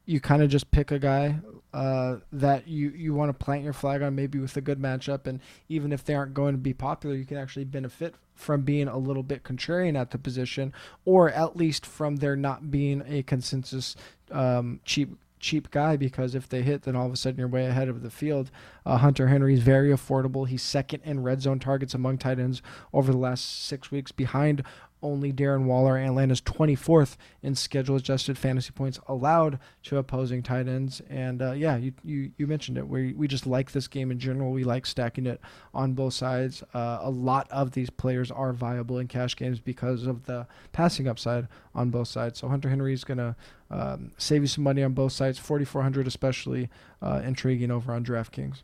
[0.08, 1.36] You kind of just pick a guy
[1.74, 5.26] uh, that you, you want to plant your flag on, maybe with a good matchup,
[5.26, 8.88] and even if they aren't going to be popular, you can actually benefit from being
[8.88, 10.72] a little bit contrarian at the position,
[11.04, 13.96] or at least from there not being a consensus
[14.30, 17.66] um, cheap cheap guy because if they hit, then all of a sudden you're way
[17.66, 18.50] ahead of the field.
[18.84, 20.48] Uh, Hunter Henry is very affordable.
[20.48, 24.62] He's second in red zone targets among tight ends over the last six weeks, behind
[25.02, 25.96] only Darren Waller.
[25.96, 31.00] And Atlanta's 24th in schedule adjusted fantasy points allowed to opposing tight ends.
[31.08, 32.88] And uh, yeah, you, you, you mentioned it.
[32.88, 34.52] We, we just like this game in general.
[34.52, 35.40] We like stacking it
[35.74, 36.62] on both sides.
[36.74, 41.08] Uh, a lot of these players are viable in cash games because of the passing
[41.08, 42.38] upside on both sides.
[42.38, 43.36] So Hunter Henry is going to
[43.70, 45.38] um, save you some money on both sides.
[45.38, 46.68] 4,400 especially
[47.02, 48.62] uh, intriguing over on DraftKings.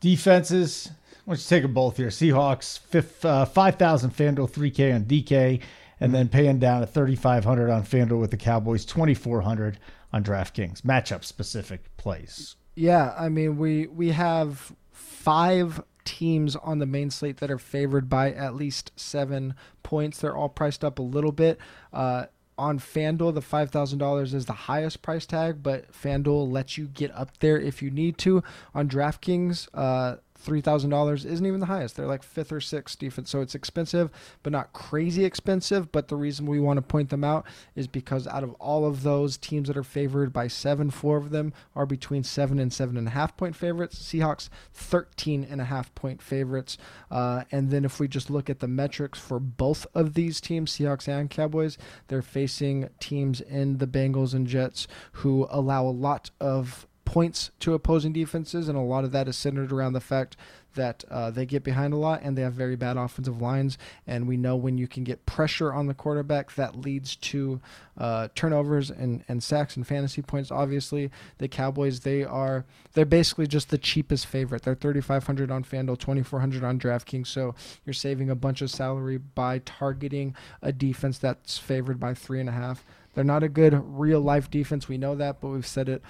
[0.00, 0.90] Defenses,
[1.26, 2.08] let's take them both here.
[2.08, 5.60] Seahawks, fifth, uh, 5,000 FanDuel, 3K on DK,
[6.00, 9.78] and then paying down at 3,500 on FanDuel with the Cowboys, 2,400
[10.12, 10.82] on DraftKings.
[10.82, 12.56] Matchup specific plays.
[12.74, 18.08] Yeah, I mean, we, we have five teams on the main slate that are favored
[18.08, 20.18] by at least seven points.
[20.18, 21.58] They're all priced up a little bit.
[21.92, 22.26] Uh,
[22.58, 27.36] on FanDuel, the $5,000 is the highest price tag, but FanDuel lets you get up
[27.38, 28.42] there if you need to.
[28.74, 31.96] On DraftKings, uh, $3,000 isn't even the highest.
[31.96, 33.30] They're like fifth or sixth defense.
[33.30, 34.10] So it's expensive,
[34.42, 35.90] but not crazy expensive.
[35.92, 39.02] But the reason we want to point them out is because out of all of
[39.02, 42.96] those teams that are favored by seven, four of them are between seven and seven
[42.96, 43.98] and a half point favorites.
[43.98, 46.78] Seahawks, 13 and a half point favorites.
[47.10, 50.72] Uh, and then if we just look at the metrics for both of these teams,
[50.72, 51.76] Seahawks and Cowboys,
[52.08, 57.72] they're facing teams in the Bengals and Jets who allow a lot of points to
[57.72, 60.36] opposing defenses, and a lot of that is centered around the fact
[60.76, 63.78] that uh, they get behind a lot and they have very bad offensive lines.
[64.06, 67.60] And we know when you can get pressure on the quarterback, that leads to
[67.96, 70.50] uh, turnovers and, and sacks and fantasy points.
[70.50, 74.62] Obviously, the Cowboys they are they're basically just the cheapest favorite.
[74.62, 77.26] They're 3,500 on FanDuel, 2,400 on DraftKings.
[77.26, 77.54] So
[77.86, 82.48] you're saving a bunch of salary by targeting a defense that's favored by three and
[82.48, 82.84] a half.
[83.14, 84.88] They're not a good real life defense.
[84.88, 86.02] We know that, but we've said it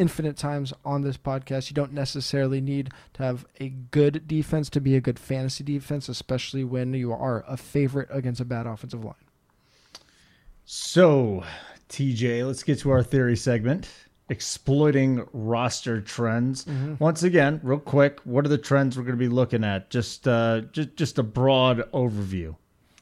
[0.00, 1.70] infinite times on this podcast.
[1.70, 6.08] You don't necessarily need to have a good defense to be a good fantasy defense,
[6.08, 9.14] especially when you are a favorite against a bad offensive line.
[10.64, 11.44] So,
[11.90, 13.88] TJ, let's get to our theory segment
[14.30, 16.64] exploiting roster trends.
[16.64, 16.94] Mm-hmm.
[16.98, 19.90] Once again, real quick, what are the trends we're going to be looking at?
[19.90, 22.56] Just uh, just just a broad overview.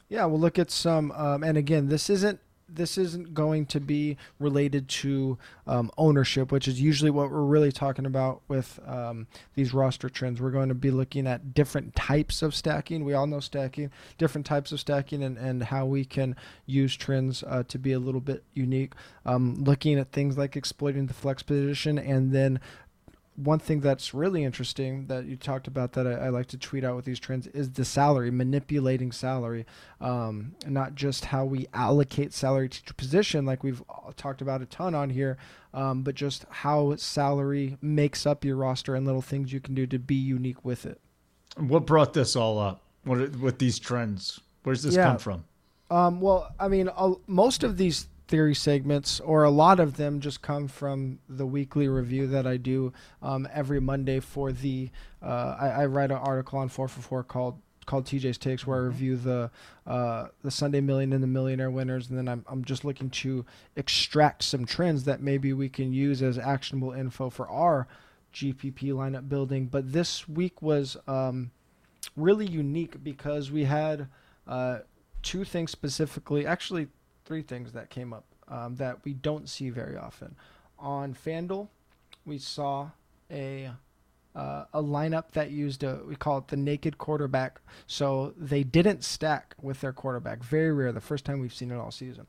[0.08, 1.12] Yeah, we'll look at some.
[1.12, 6.68] Um, and again, this isn't this isn't going to be related to um, ownership, which
[6.68, 10.40] is usually what we're really talking about with um, these roster trends.
[10.40, 13.04] We're going to be looking at different types of stacking.
[13.04, 17.42] We all know stacking, different types of stacking, and, and how we can use trends
[17.46, 18.92] uh, to be a little bit unique.
[19.24, 22.60] Um, looking at things like exploiting the flex position and then
[23.38, 26.82] one thing that's really interesting that you talked about that I, I, like to tweet
[26.82, 29.64] out with these trends is the salary, manipulating salary,
[30.00, 33.80] um, not just how we allocate salary to position, like we've
[34.16, 35.38] talked about a ton on here,
[35.72, 39.86] um, but just how salary makes up your roster and little things you can do
[39.86, 41.00] to be unique with it.
[41.56, 42.82] What brought this all up?
[43.04, 44.40] What with these trends?
[44.64, 45.04] Where's this yeah.
[45.04, 45.44] come from?
[45.90, 50.20] Um, well, I mean, uh, most of these theory segments, or a lot of them,
[50.20, 54.90] just come from the weekly review that I do um, every Monday for the.
[55.22, 58.76] Uh, I, I, write an article on four for four called called TJ's Takes, where
[58.76, 58.88] I mm-hmm.
[58.88, 59.50] review the
[59.86, 63.44] uh, the Sunday Million and the Millionaire winners, and then I'm I'm just looking to
[63.74, 67.88] extract some trends that maybe we can use as actionable info for our
[68.34, 69.66] GPP lineup building.
[69.66, 71.50] But this week was um,
[72.14, 74.08] really unique because we had
[74.46, 74.80] uh,
[75.22, 76.88] two things specifically, actually
[77.28, 80.34] three things that came up um, that we don't see very often.
[80.78, 81.68] On FanDuel,
[82.24, 82.90] we saw
[83.30, 83.70] a
[84.34, 87.60] uh, a lineup that used a we call it the naked quarterback.
[87.86, 90.42] So they didn't stack with their quarterback.
[90.42, 90.92] Very rare.
[90.92, 92.26] The first time we've seen it all season.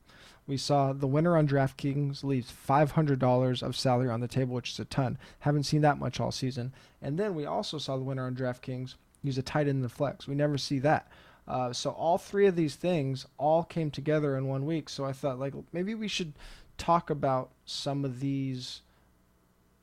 [0.47, 4.55] We saw the winner on DraftKings leaves five hundred dollars of salary on the table,
[4.55, 5.17] which is a ton.
[5.39, 6.73] Haven't seen that much all season.
[7.01, 9.89] And then we also saw the winner on DraftKings use a tight end in the
[9.89, 10.27] flex.
[10.27, 11.07] We never see that.
[11.47, 14.89] Uh, so all three of these things all came together in one week.
[14.89, 16.33] So I thought like maybe we should
[16.77, 18.81] talk about some of these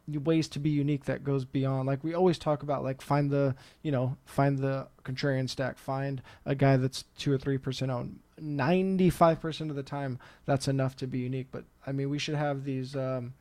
[0.08, 3.56] ways to be unique that goes beyond like we always talk about like find the
[3.82, 5.78] you know find the contrarian stack.
[5.78, 8.20] Find a guy that's two or three percent owned.
[8.40, 11.48] 95% of the time that's enough to be unique.
[11.50, 13.34] But i mean we should have these um,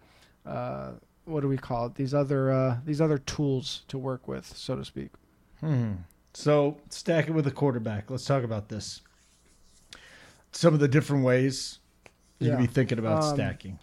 [0.45, 0.91] uh,
[1.25, 1.95] what do we call it?
[1.95, 5.09] These other uh, these other tools to work with so to speak.
[5.59, 5.93] Hmm.
[6.35, 8.09] So stack it with a quarterback.
[8.11, 9.01] Let's talk about this.
[10.51, 11.79] Some of the different ways
[12.39, 12.55] you Yeah.
[12.55, 13.79] can be thinking about Um, stacking.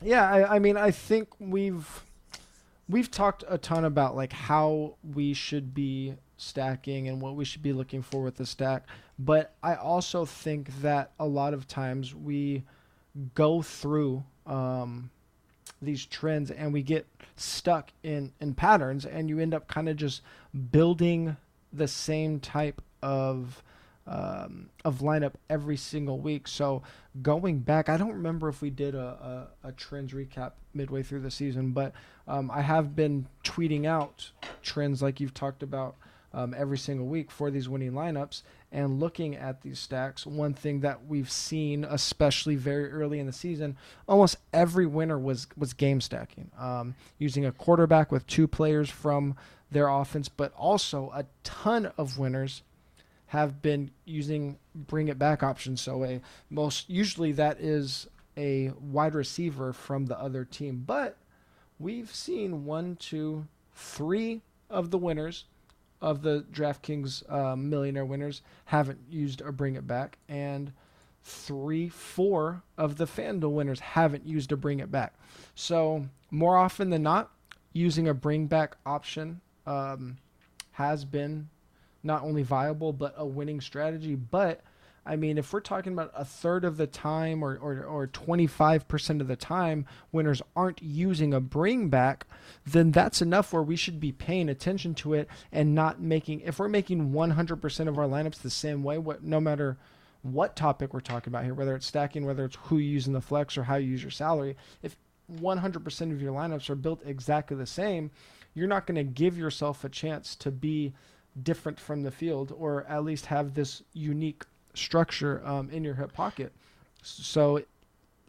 [0.00, 2.04] Yeah, I, I mean, I think we've
[2.88, 7.62] we've talked a ton about like how we should be stacking and what we should
[7.62, 8.86] be looking for with the stack.
[9.18, 12.62] But I also think that a lot of times we
[13.34, 15.10] go through um,
[15.82, 17.06] these trends and we get
[17.36, 20.22] stuck in in patterns, and you end up kind of just
[20.70, 21.36] building
[21.72, 23.62] the same type of
[24.06, 26.48] um, of lineup every single week.
[26.48, 26.82] So
[27.20, 31.20] going back, I don't remember if we did a, a, a trends recap midway through
[31.20, 31.92] the season, but
[32.26, 34.30] um, I have been tweeting out
[34.62, 35.96] trends like you've talked about
[36.32, 40.26] um, every single week for these winning lineups and looking at these stacks.
[40.26, 45.46] One thing that we've seen, especially very early in the season, almost every winner was
[45.56, 49.36] was game stacking, um, using a quarterback with two players from
[49.70, 52.62] their offense, but also a ton of winners
[53.26, 55.80] have been using bring it back options.
[55.80, 61.16] So a most usually that is a wide receiver from the other team, but
[61.78, 65.44] we've seen one, two, three of the winners
[66.00, 70.72] of the DraftKings um, millionaire winners haven't used a bring it back, and
[71.24, 75.14] three, four of the FanDuel winners haven't used a bring it back.
[75.54, 77.30] So more often than not,
[77.72, 80.16] using a bring back option um,
[80.72, 81.48] has been
[82.02, 84.14] not only viable but a winning strategy.
[84.14, 84.62] But
[85.08, 89.20] I mean, if we're talking about a third of the time or, or, or 25%
[89.20, 92.26] of the time winners aren't using a bring back,
[92.66, 96.58] then that's enough where we should be paying attention to it and not making, if
[96.58, 99.78] we're making 100% of our lineups the same way, what, no matter
[100.20, 103.14] what topic we're talking about here, whether it's stacking, whether it's who you use in
[103.14, 104.96] the flex or how you use your salary, if
[105.40, 108.10] 100% of your lineups are built exactly the same,
[108.52, 110.92] you're not going to give yourself a chance to be
[111.42, 114.44] different from the field or at least have this unique
[114.78, 116.52] structure um, in your hip pocket.
[117.02, 117.62] So,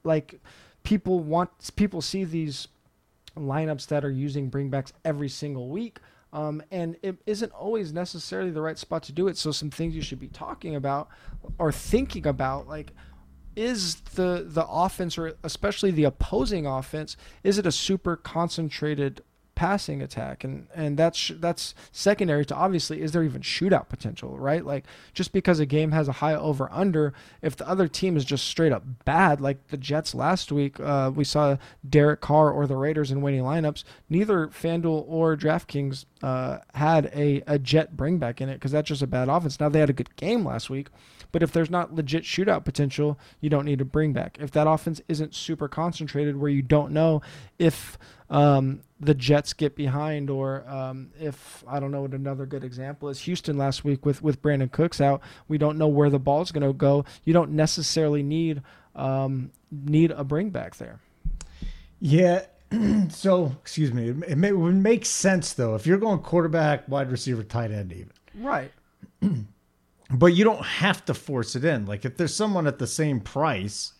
[0.03, 0.39] like,
[0.83, 2.67] people want people see these
[3.37, 5.99] lineups that are using bringbacks every single week.
[6.31, 9.37] Um, and it isn't always necessarily the right spot to do it.
[9.37, 11.09] So some things you should be talking about
[11.57, 12.91] or thinking about, like,
[13.55, 19.21] is the the offense or especially the opposing offense, is it a super concentrated
[19.59, 24.63] passing attack and and that's that's secondary to obviously is there even shootout potential right
[24.63, 28.23] like just because a game has a high over under if the other team is
[28.23, 31.57] just straight up bad like the Jets last week uh, we saw
[31.89, 37.43] Derek Carr or the Raiders in winning lineups neither FanDuel or DraftKings uh, had a,
[37.45, 39.89] a jet bring back in it because that's just a bad offense now they had
[39.89, 40.87] a good game last week
[41.31, 44.37] but if there's not legit shootout potential, you don't need to bring back.
[44.39, 47.21] If that offense isn't super concentrated, where you don't know
[47.59, 47.99] if
[48.31, 53.09] um, the Jets get behind, or um, if I don't know what another good example
[53.09, 56.51] is, Houston last week with with Brandin Cooks out, we don't know where the ball's
[56.51, 57.05] going to go.
[57.23, 58.61] You don't necessarily need
[58.95, 60.99] um, need a bring back there.
[61.99, 62.45] Yeah.
[63.09, 64.09] so, excuse me.
[64.09, 67.91] It, may, it would make sense, though, if you're going quarterback, wide receiver, tight end,
[67.91, 68.11] even.
[68.35, 68.71] Right.
[70.11, 71.85] But you don't have to force it in.
[71.85, 73.93] Like, if there's someone at the same price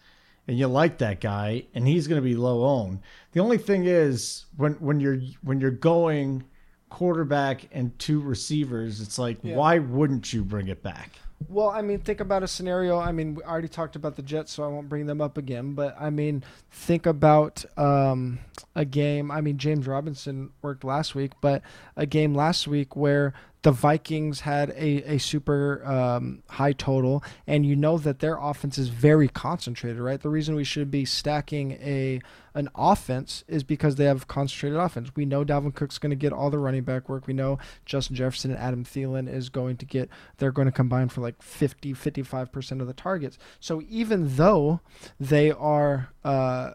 [0.50, 3.00] and you like that guy and he's going to be low owned,
[3.34, 6.44] the only thing is when, when you're when you're going
[6.90, 9.56] quarterback and two receivers, it's like, Yeah.
[9.56, 11.12] why wouldn't you bring it back?
[11.48, 12.98] Well, I mean, think about a scenario.
[12.98, 15.74] I mean, we already talked about the Jets, so I won't bring them up again.
[15.74, 18.40] But I mean, think about um,
[18.76, 19.30] a game.
[19.30, 21.62] I mean, James Robinson worked last week, but
[21.96, 27.66] a game last week where the Vikings had a, a super um, high total, and
[27.66, 30.22] you know that their offense is very concentrated, right?
[30.22, 32.22] The reason we should be stacking a
[32.56, 35.12] an offense is because they have concentrated offense.
[35.16, 37.28] We know Dalvin Cook's going to get all the running back work.
[37.28, 41.10] We know Justin Jefferson and Adam Thielen is going to get, they're going to combine
[41.10, 43.38] for like 50, 55% of the targets.
[43.60, 44.82] So even though
[45.20, 46.72] they are, uh,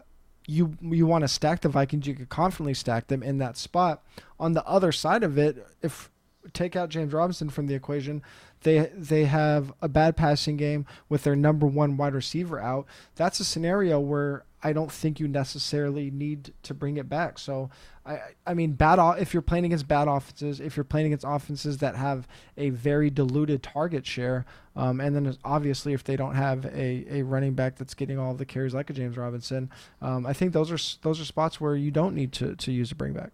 [0.47, 4.03] you you want to stack the Vikings, you could confidently stack them in that spot.
[4.39, 6.11] On the other side of it, if
[6.53, 8.21] take out James Robinson from the equation,
[8.61, 12.85] they they have a bad passing game with their number one wide receiver out.
[13.15, 17.37] That's a scenario where I don't think you necessarily need to bring it back.
[17.37, 17.69] So
[18.05, 21.77] I I mean bad if you're playing against bad offenses, if you're playing against offenses
[21.77, 22.27] that have
[22.57, 27.21] a very diluted target share, um, and then obviously if they don't have a, a
[27.21, 29.69] running back that's getting all the carries like a James Robinson,
[30.01, 32.91] um, I think those are those are spots where you don't need to to use
[32.91, 33.31] a bring back.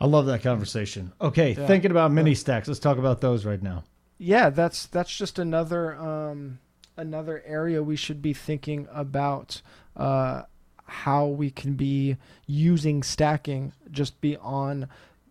[0.00, 1.12] I love that conversation.
[1.20, 1.66] Okay, yeah.
[1.66, 2.68] thinking about mini stacks.
[2.68, 3.84] Let's talk about those right now.
[4.18, 6.58] Yeah, that's that's just another um,
[6.96, 9.62] another area we should be thinking about
[9.96, 10.42] uh,
[10.84, 12.16] how we can be
[12.46, 14.88] using stacking just beyond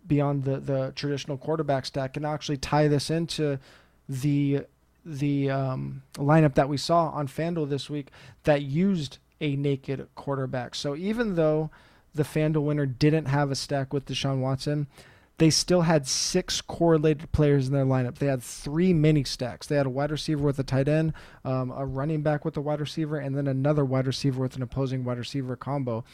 [0.07, 3.59] beyond the, the traditional quarterback stack and actually tie this into
[4.07, 4.65] the
[5.05, 8.07] the um, lineup that we saw on FanDuel this week
[8.43, 10.73] that used a naked quarterback.
[10.73, 11.69] So even though
[12.15, 14.87] the FanDuel winner didn't have a stack with Deshaun Watson,
[15.37, 18.15] they still had six correlated players in their lineup.
[18.15, 19.67] They had three mini stacks.
[19.67, 21.13] They had a wide receiver with a tight end,
[21.43, 24.61] um, a running back with a wide receiver, and then another wide receiver with an
[24.61, 26.05] opposing wide receiver combo.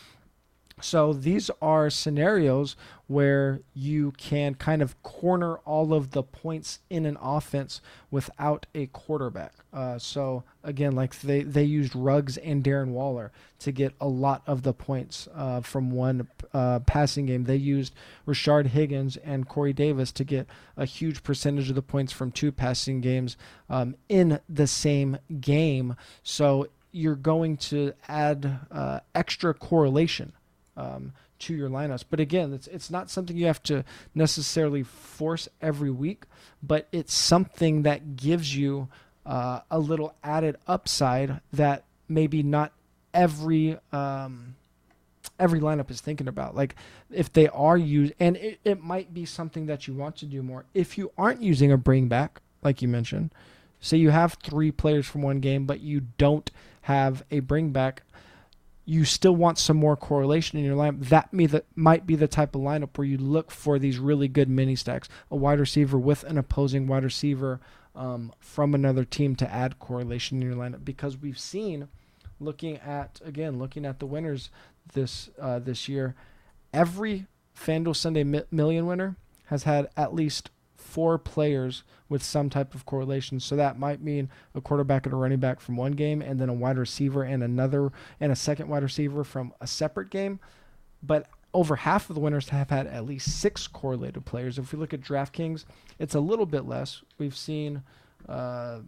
[0.82, 2.76] So these are scenarios
[3.08, 8.86] where you can kind of corner all of the points in an offense without a
[8.88, 9.54] quarterback.
[9.74, 14.44] Uh, so again, like they, they used Ruggs and Darren Waller to get a lot
[14.48, 17.44] of the points uh, from one uh, passing game.
[17.44, 17.94] They used
[18.26, 22.52] Rashard Higgins and Corey Davis to get a huge percentage of the points from two
[22.52, 23.36] passing games
[23.70, 25.96] um, in the same game.
[26.24, 30.34] So you're going to add uh, extra correlation
[30.82, 32.06] um, to your lineups.
[32.10, 33.84] But again, it's it's not something you have to
[34.16, 36.24] necessarily force every week,
[36.64, 38.90] but it's something that gives you
[39.26, 42.74] uh, a little added upside that maybe not
[43.14, 44.56] every um,
[45.40, 46.56] every lineup is thinking about.
[46.56, 46.76] Like
[47.12, 50.42] if they are used, and it, it might be something that you want to do
[50.42, 50.66] more.
[50.74, 53.32] If you aren't using a bring back, like you mentioned,
[53.80, 56.50] say you have three players from one game, but you don't
[56.84, 58.04] have a bring back
[58.86, 62.28] you still want some more correlation in your lineup, that may the, might be the
[62.28, 65.98] type of lineup where you look for these really good mini stacks, a wide receiver
[65.98, 67.60] with an opposing wide receiver
[67.96, 70.84] um, from another team to add correlation in your lineup.
[70.84, 71.90] Because we've seen,
[72.40, 74.50] looking at again, looking at the winners
[74.94, 76.16] this uh, this year,
[76.74, 79.16] every FanDuel Sunday mi- Million winner
[79.46, 80.50] has had at least
[80.82, 83.40] four players with some type of correlation.
[83.40, 86.50] So that might mean a quarterback and a running back from one game, and then
[86.50, 90.40] a wide receiver and another, and a second wide receiver from a separate game.
[91.02, 94.58] But over half of the winners have had at least six correlated players.
[94.58, 95.66] If we look at DraftKings,
[96.00, 97.02] it's a little bit less.
[97.18, 97.84] We've seen
[98.28, 98.80] uh,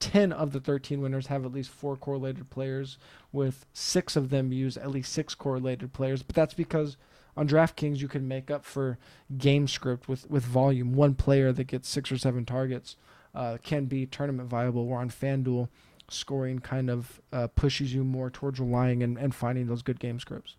[0.00, 2.98] 10 of the 13 winners have at least four correlated players,
[3.32, 6.22] with six of them use at least six correlated players.
[6.22, 6.96] But that's because
[7.36, 8.98] on DraftKings you can make up for
[9.36, 10.94] game script with with volume.
[10.94, 12.96] One player that gets six or seven targets
[13.34, 14.86] uh, can be tournament viable.
[14.86, 15.68] Where on FanDuel,
[16.08, 20.20] scoring kind of uh, pushes you more towards relying and, and finding those good game
[20.20, 20.56] scripts.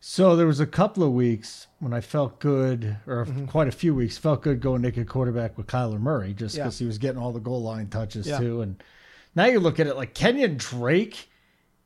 [0.00, 3.46] So there was a couple of weeks when I felt good, or mm-hmm.
[3.46, 6.84] quite a few weeks, felt good going naked quarterback with Kyler Murray, just because yeah.
[6.84, 8.38] he was getting all the goal line touches yeah.
[8.38, 8.60] too.
[8.60, 8.82] And
[9.34, 11.27] now you look at it like Kenyan Drake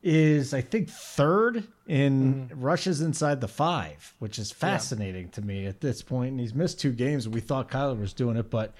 [0.02, 2.60] is I think third in mm-hmm.
[2.60, 5.32] rushes inside the five, which is fascinating yeah.
[5.32, 6.32] to me at this point.
[6.32, 7.28] And he's missed two games.
[7.28, 8.74] We thought Kyler was doing it, but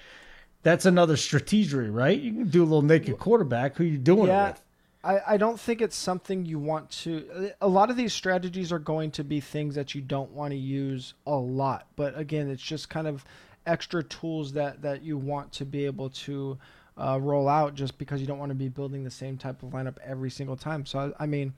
[0.63, 2.19] that's another strategy, right?
[2.19, 3.75] You can do a little naked quarterback.
[3.77, 4.61] Who you doing yeah, it with?
[5.03, 7.51] I, I don't think it's something you want to.
[7.61, 10.57] A lot of these strategies are going to be things that you don't want to
[10.57, 11.87] use a lot.
[11.95, 13.25] But again, it's just kind of
[13.65, 16.57] extra tools that, that you want to be able to
[16.97, 19.69] uh, roll out just because you don't want to be building the same type of
[19.69, 20.85] lineup every single time.
[20.85, 21.53] So I, I mean,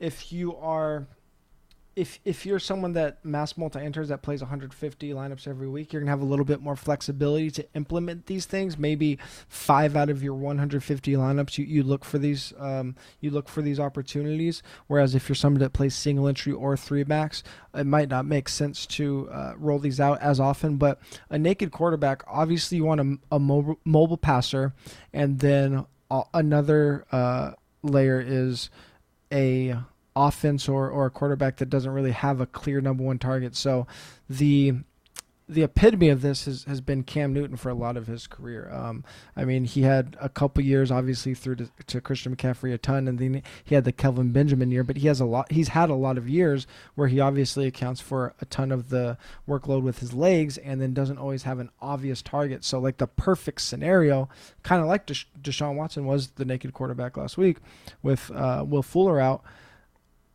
[0.00, 1.06] if you are
[1.94, 6.00] if if you're someone that mass multi enters that plays 150 lineups every week, you're
[6.00, 8.78] gonna have a little bit more flexibility to implement these things.
[8.78, 9.18] Maybe
[9.48, 13.62] five out of your 150 lineups, you, you look for these um, you look for
[13.62, 14.62] these opportunities.
[14.86, 17.42] Whereas if you're someone that plays single entry or three max,
[17.74, 20.76] it might not make sense to uh, roll these out as often.
[20.76, 24.72] But a naked quarterback, obviously, you want a, a mobile mobile passer,
[25.12, 25.86] and then
[26.32, 28.70] another uh, layer is
[29.32, 29.76] a
[30.14, 33.56] offense or, or a quarterback that doesn't really have a clear number one target.
[33.56, 33.86] So
[34.28, 34.74] the
[35.48, 38.70] the epitome of this has, has been Cam Newton for a lot of his career.
[38.72, 39.04] Um,
[39.36, 43.08] I mean, he had a couple years, obviously, threw to, to, Christian McCaffrey a ton,
[43.08, 44.84] and then he had the Kelvin Benjamin year.
[44.84, 45.50] But he has a lot.
[45.52, 49.18] He's had a lot of years where he obviously accounts for a ton of the
[49.48, 52.64] workload with his legs, and then doesn't always have an obvious target.
[52.64, 54.28] So, like the perfect scenario,
[54.62, 57.58] kind of like Desha- Deshaun Watson was the naked quarterback last week,
[58.02, 59.42] with uh, Will Fuller out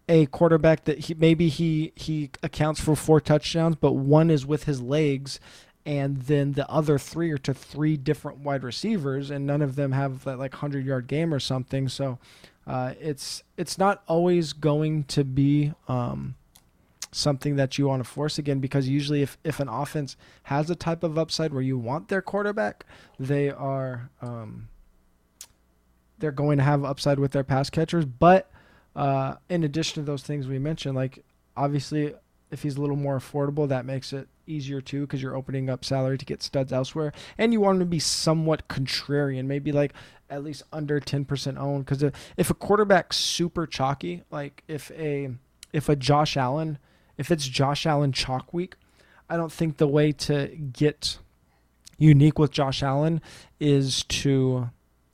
[0.09, 4.63] a quarterback that he maybe he he accounts for four touchdowns, but one is with
[4.63, 5.39] his legs,
[5.85, 9.91] and then the other three are to three different wide receivers, and none of them
[9.91, 11.89] have that like hundred yard game or something.
[11.89, 12.19] So
[12.65, 16.35] uh, it's it's not always going to be um,
[17.11, 20.75] something that you want to force again because usually if if an offense has a
[20.75, 22.85] type of upside where you want their quarterback,
[23.19, 24.69] they are um,
[26.19, 28.51] they're going to have upside with their pass catchers, but
[28.97, 31.23] uh, in addition to those things we mentioned, like
[31.55, 32.13] obviously
[32.49, 35.85] if he's a little more affordable, that makes it easier too because you're opening up
[35.85, 39.93] salary to get studs elsewhere, and you want him to be somewhat contrarian, maybe like
[40.29, 41.85] at least under 10% owned.
[41.85, 45.29] Because if a quarterback's super chalky, like if a
[45.71, 46.79] if a Josh Allen,
[47.17, 48.75] if it's Josh Allen chalk week,
[49.29, 51.19] I don't think the way to get
[51.99, 53.21] unique with Josh Allen
[53.59, 54.69] is to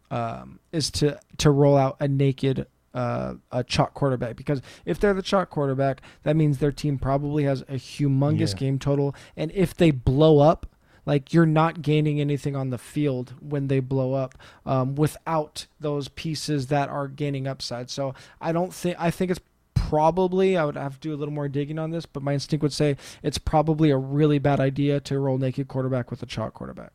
[0.10, 5.14] um, is to to roll out a naked uh, a chalk quarterback because if they're
[5.14, 8.60] the chalk quarterback, that means their team probably has a humongous yeah.
[8.60, 10.68] game total, and if they blow up,
[11.06, 14.36] like you're not gaining anything on the field when they blow up
[14.66, 17.90] um, without those pieces that are gaining upside.
[17.90, 19.42] So I don't think I think it's
[19.74, 22.64] probably I would have to do a little more digging on this, but my instinct
[22.64, 26.54] would say it's probably a really bad idea to roll naked quarterback with a chalk
[26.54, 26.92] quarterback.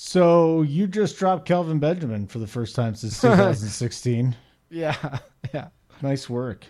[0.00, 4.36] So you just dropped Kelvin Benjamin for the first time since 2016.
[4.70, 5.18] yeah,
[5.52, 5.68] yeah.
[6.00, 6.64] Nice work.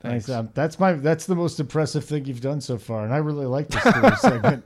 [0.00, 0.26] Thanks.
[0.26, 0.36] Nice.
[0.36, 3.46] Um, that's my that's the most impressive thing you've done so far, and I really
[3.46, 4.64] like this segment.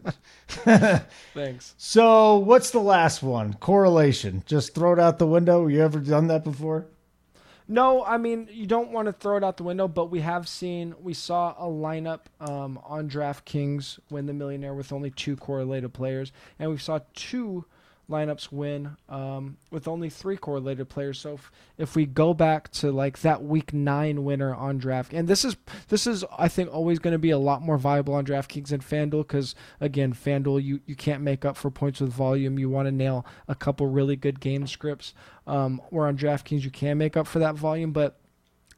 [1.34, 1.74] Thanks.
[1.76, 3.52] So, what's the last one?
[3.54, 4.44] Correlation.
[4.46, 5.66] Just throw it out the window.
[5.66, 6.86] You ever done that before?
[7.68, 10.48] No, I mean you don't want to throw it out the window, but we have
[10.48, 15.92] seen we saw a lineup um, on DraftKings win the millionaire with only two correlated
[15.92, 17.66] players, and we saw two
[18.10, 21.18] lineups win um, with only three correlated players.
[21.18, 25.28] So if, if, we go back to like that week nine winner on draft, and
[25.28, 25.56] this is
[25.88, 28.80] this is I think always going to be a lot more viable on DraftKings than
[28.80, 32.58] FanDuel because again FanDuel you you can't make up for points with volume.
[32.58, 35.14] You want to nail a couple really good game scripts.
[35.46, 38.20] Um, where on DraftKings you can make up for that volume, but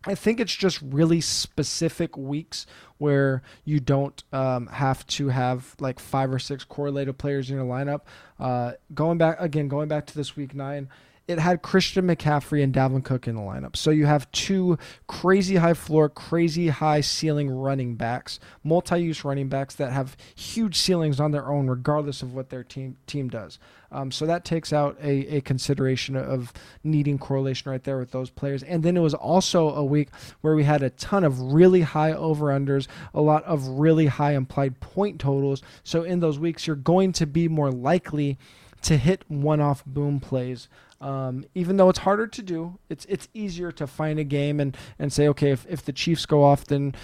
[0.07, 2.67] I think it's just really specific weeks
[2.99, 7.67] where you don't um, have to have like five or six correlated players in your
[7.67, 8.01] lineup.
[8.39, 10.89] Uh, going back again, going back to this week nine,
[11.29, 13.77] it had Christian McCaffrey and Dalvin Cook in the lineup.
[13.77, 19.75] So you have two crazy high floor, crazy high ceiling running backs, multi-use running backs
[19.77, 23.59] that have huge ceilings on their own, regardless of what their team team does.
[23.93, 26.53] Um, so that takes out a, a consideration of
[26.83, 28.63] needing correlation right there with those players.
[28.63, 30.09] And then it was also a week
[30.41, 34.33] where we had a ton of really high over unders, a lot of really high
[34.33, 35.63] implied point totals.
[35.85, 38.39] So in those weeks, you're going to be more likely
[38.83, 40.69] to hit one off boom plays.
[41.03, 44.77] Um, even though it's harder to do, it's it's easier to find a game and,
[45.01, 46.95] and say, okay, if, if the Chiefs go off, then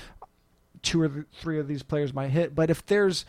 [0.83, 2.55] two or three of these players might hit.
[2.55, 3.27] But if there's,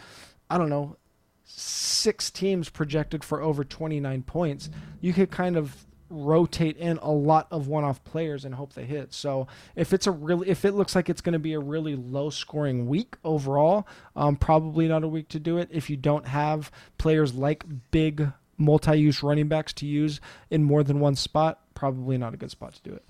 [0.47, 0.97] I don't know,
[1.43, 4.69] six teams projected for over 29 points,
[5.01, 9.13] you could kind of rotate in a lot of one-off players and hope they hit.
[9.13, 11.95] So if it's a really, if it looks like it's going to be a really
[11.95, 15.69] low-scoring week overall, um, probably not a week to do it.
[15.71, 20.99] If you don't have players like big multi-use running backs to use in more than
[20.99, 23.03] one spot, probably not a good spot to do it.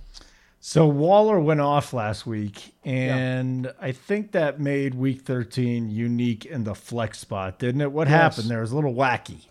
[0.62, 3.72] So Waller went off last week, and yeah.
[3.80, 7.92] I think that made Week 13 unique in the flex spot, didn't it?
[7.94, 8.36] What yes.
[8.36, 8.60] happened there?
[8.60, 9.46] It was a little wacky.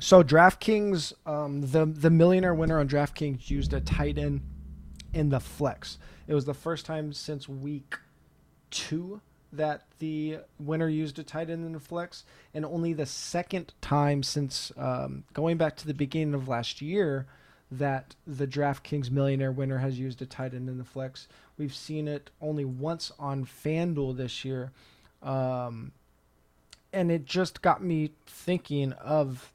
[0.00, 4.42] So DraftKings, um, the the millionaire winner on DraftKings used a tight end
[5.12, 5.98] in the flex.
[6.28, 7.96] It was the first time since Week
[8.70, 9.20] Two
[9.52, 14.22] that the winner used a tight end in the flex, and only the second time
[14.22, 17.26] since um, going back to the beginning of last year
[17.70, 21.28] that the DraftKings millionaire winner has used a tight end in the flex.
[21.58, 24.72] We've seen it only once on FanDuel this year.
[25.22, 25.92] Um,
[26.92, 29.52] and it just got me thinking of,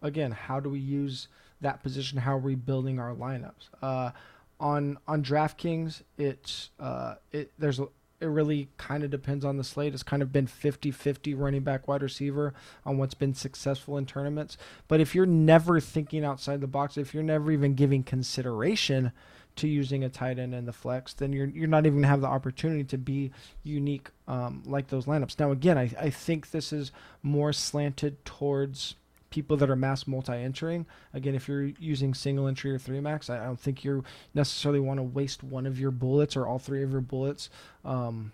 [0.00, 1.28] again, how do we use
[1.60, 2.18] that position?
[2.18, 3.68] How are we building our lineups?
[3.82, 4.12] Uh,
[4.58, 7.80] on on DraftKings, it's uh, it there's
[8.20, 9.94] it really kind of depends on the slate.
[9.94, 12.52] It's kind of been 50 50 running back wide receiver
[12.84, 14.58] on what's been successful in tournaments.
[14.88, 19.12] But if you're never thinking outside the box, if you're never even giving consideration
[19.56, 22.20] to using a tight end in the flex, then you're you're not even gonna have
[22.20, 23.30] the opportunity to be
[23.62, 25.38] unique um, like those lineups.
[25.38, 26.92] Now again, I, I think this is
[27.22, 28.96] more slanted towards
[29.30, 30.86] people that are mass multi-entering.
[31.14, 34.04] Again, if you're using single entry or three max, I, don't think you
[34.34, 37.48] necessarily want to waste one of your bullets or all three of your bullets
[37.84, 38.32] um,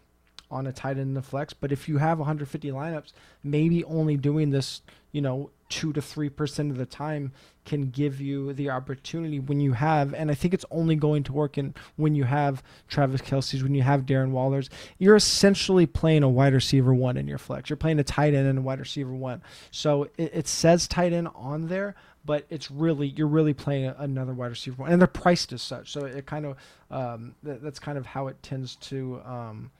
[0.50, 1.52] on a tight end in the flex.
[1.52, 4.82] But if you have 150 lineups, maybe only doing this,
[5.12, 7.32] you know, two to three percent of the time
[7.64, 11.32] can give you the opportunity when you have, and I think it's only going to
[11.32, 14.70] work in when you have Travis Kelce's, when you have Darren Waller's.
[14.98, 17.68] You're essentially playing a wide receiver one in your flex.
[17.68, 19.42] You're playing a tight end and a wide receiver one.
[19.72, 24.32] So it, it says tight end on there, but it's really you're really playing another
[24.32, 25.90] wide receiver one, and they're priced as such.
[25.90, 26.56] So it kind of
[26.90, 29.70] um, that, that's kind of how it tends to um,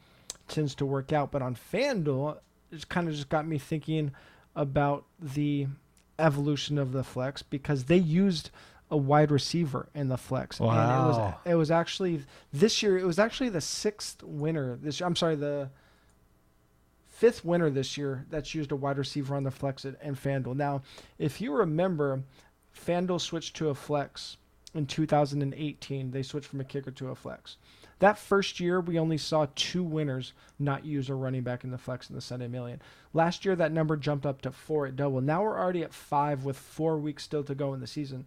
[0.49, 1.31] tends to work out.
[1.31, 2.39] But on FanDuel,
[2.71, 4.13] it's kind of just got me thinking
[4.55, 5.67] about the
[6.19, 8.51] evolution of the flex because they used
[8.91, 10.59] a wide receiver in the flex.
[10.61, 10.73] And it
[11.09, 11.41] was Wow.
[11.45, 12.23] it was actually
[12.53, 15.07] this year it was actually the sixth winner this year.
[15.07, 15.71] I'm sorry, the
[17.05, 20.55] fifth winner this year that's used a wide receiver on the flex and FanDuel.
[20.57, 20.83] Now,
[21.19, 22.23] if you remember,
[22.87, 24.37] FanDuel switched to a flex
[24.75, 26.11] in 2018.
[26.11, 27.57] They switched from a kicker to a flex.
[27.99, 31.79] That first year, we only saw two winners not use a running back in the
[31.79, 32.83] flex in the Sunday Million.
[33.15, 35.21] Last year, that number jumped up to four at double.
[35.21, 38.27] Now we're already at five with four weeks still to go in the season.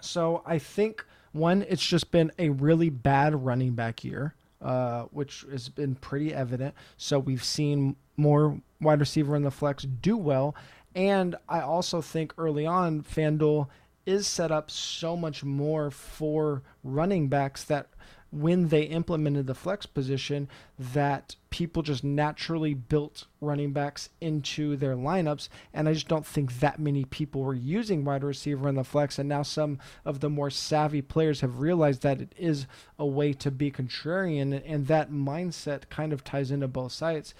[0.00, 5.44] So I think one, it's just been a really bad running back year, uh, which
[5.50, 6.74] has been pretty evident.
[6.96, 10.54] So we've seen more wide receiver in the flex do well,
[10.94, 13.68] and I also think early on FanDuel
[14.06, 17.88] is set up so much more for running backs that
[18.32, 24.94] when they implemented the flex position that people just naturally built running backs into their
[24.94, 25.48] lineups.
[25.74, 29.18] And I just don't think that many people were using wide receiver in the flex.
[29.18, 32.66] And now some of the more savvy players have realized that it is
[32.98, 34.62] a way to be contrarian.
[34.64, 37.34] And that mindset kind of ties into both sides.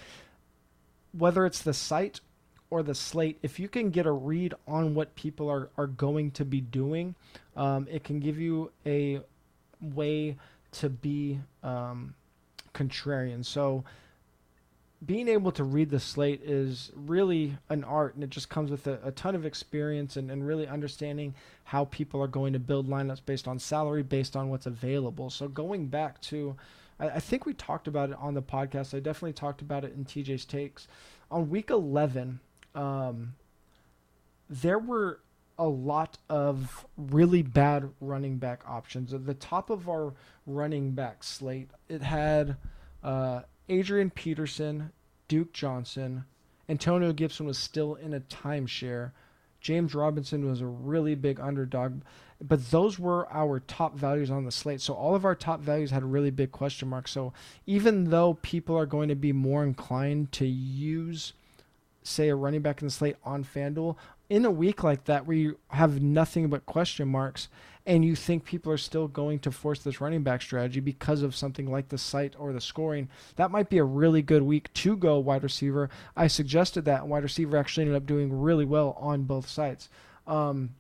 [1.12, 2.20] Whether it's the site
[2.68, 6.32] or the slate, if you can get a read on what people are, are going
[6.32, 7.14] to be doing,
[7.56, 9.20] um, it can give you a
[9.80, 10.36] way
[10.72, 12.14] to be um,
[12.74, 13.44] contrarian.
[13.44, 13.84] So,
[15.04, 18.86] being able to read the slate is really an art, and it just comes with
[18.86, 22.86] a, a ton of experience and, and really understanding how people are going to build
[22.86, 25.30] lineups based on salary, based on what's available.
[25.30, 26.56] So, going back to,
[26.98, 28.94] I, I think we talked about it on the podcast.
[28.94, 30.86] I definitely talked about it in TJ's takes.
[31.30, 32.40] On week 11,
[32.74, 33.34] um,
[34.48, 35.20] there were
[35.60, 39.12] a lot of really bad running back options.
[39.12, 40.14] At the top of our
[40.46, 42.56] running back slate, it had
[43.04, 44.90] uh, Adrian Peterson,
[45.28, 46.24] Duke Johnson,
[46.70, 49.12] Antonio Gibson was still in a timeshare.
[49.60, 52.00] James Robinson was a really big underdog,
[52.40, 54.80] but those were our top values on the slate.
[54.80, 57.10] So all of our top values had really big question marks.
[57.10, 57.34] So
[57.66, 61.34] even though people are going to be more inclined to use
[62.02, 63.96] say a running back in the slate on FanDuel
[64.30, 67.48] in a week like that where you have nothing but question marks
[67.84, 71.34] and you think people are still going to force this running back strategy because of
[71.34, 74.96] something like the site or the scoring, that might be a really good week to
[74.96, 75.90] go wide receiver.
[76.16, 79.88] I suggested that and wide receiver actually ended up doing really well on both sites.
[80.26, 80.70] Um,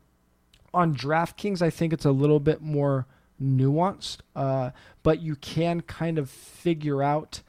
[0.72, 3.06] on DraftKings, I think it's a little bit more
[3.42, 4.70] nuanced, uh,
[5.02, 7.40] but you can kind of figure out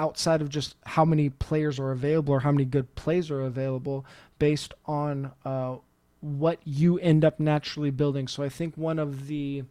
[0.00, 4.06] outside of just how many players are available or how many good plays are available
[4.38, 5.76] based on uh,
[6.22, 8.26] what you end up naturally building.
[8.26, 9.64] So I think one of the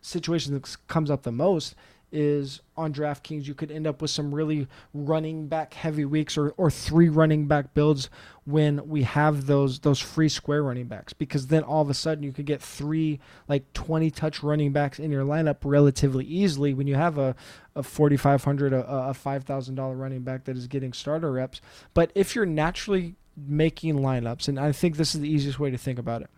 [0.00, 1.74] situations that comes up the most
[2.12, 6.50] is on DraftKings, you could end up with some really running back heavy weeks or,
[6.56, 8.10] or three running back builds
[8.44, 12.24] when we have those those free square running backs because then all of a sudden
[12.24, 16.86] you could get three like 20 touch running backs in your lineup relatively easily when
[16.86, 17.34] you have a,
[17.76, 21.60] a 4500 a, a $5000 running back that is getting starter reps.
[21.94, 25.78] But if you're naturally making lineups and I think this is the easiest way to
[25.78, 26.30] think about it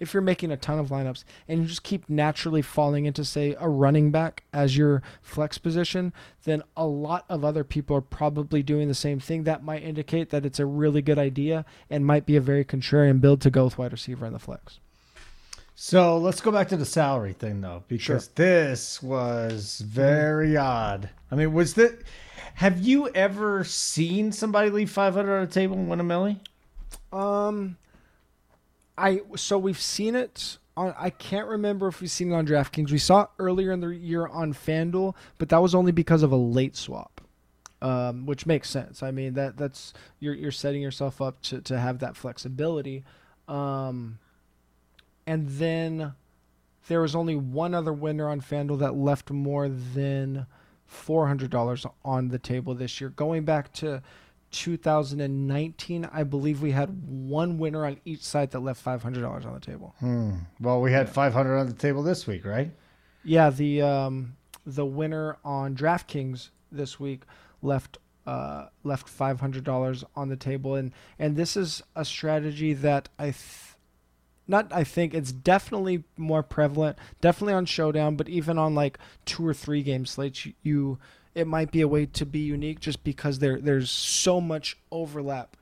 [0.00, 3.54] if you're making a ton of lineups and you just keep naturally falling into say
[3.60, 6.12] a running back as your flex position,
[6.44, 9.44] then a lot of other people are probably doing the same thing.
[9.44, 13.20] That might indicate that it's a really good idea and might be a very contrarian
[13.20, 14.80] build to go with wide receiver in the flex.
[15.74, 18.32] So let's go back to the salary thing though, because Sure.
[18.34, 21.08] this was very odd.
[21.30, 22.02] I mean, was that?
[22.56, 26.38] Have you ever seen somebody leave five hundred on a table and win a milli?
[27.12, 27.76] Um,
[29.00, 30.94] I so we've seen it on.
[30.98, 32.90] I can't remember if we've seen it on DraftKings.
[32.90, 36.32] We saw it earlier in the year on FanDuel, but that was only because of
[36.32, 37.22] a late swap,
[37.80, 39.02] um, which makes sense.
[39.02, 43.04] I mean that that's you're you're setting yourself up to to have that flexibility,
[43.48, 44.18] um,
[45.26, 46.12] and then
[46.88, 50.46] there was only one other winner on FanDuel that left more than
[50.90, 53.10] $400 on the table this year.
[53.10, 54.02] Going back to
[54.50, 59.60] 2019, I believe we had one winner on each side that left $500 on the
[59.60, 59.94] table.
[60.00, 60.32] Hmm.
[60.60, 62.70] Well, we had 500 on the table this week, right?
[63.24, 64.36] Yeah, the um,
[64.66, 67.22] the winner on DraftKings this week
[67.62, 72.72] left uh, left five hundred dollars on the table, and and this is a strategy
[72.74, 73.24] that I.
[73.26, 73.66] Th-
[74.46, 79.46] not I think it's definitely more prevalent, definitely on Showdown, but even on like two
[79.46, 80.98] or three game slates, you, you
[81.34, 85.56] it might be a way to be unique just because there there's so much overlap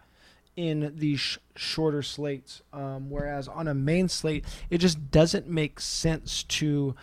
[0.57, 2.63] in these sh- shorter slates.
[2.73, 6.97] Um, whereas on a main slate, it just doesn't make sense to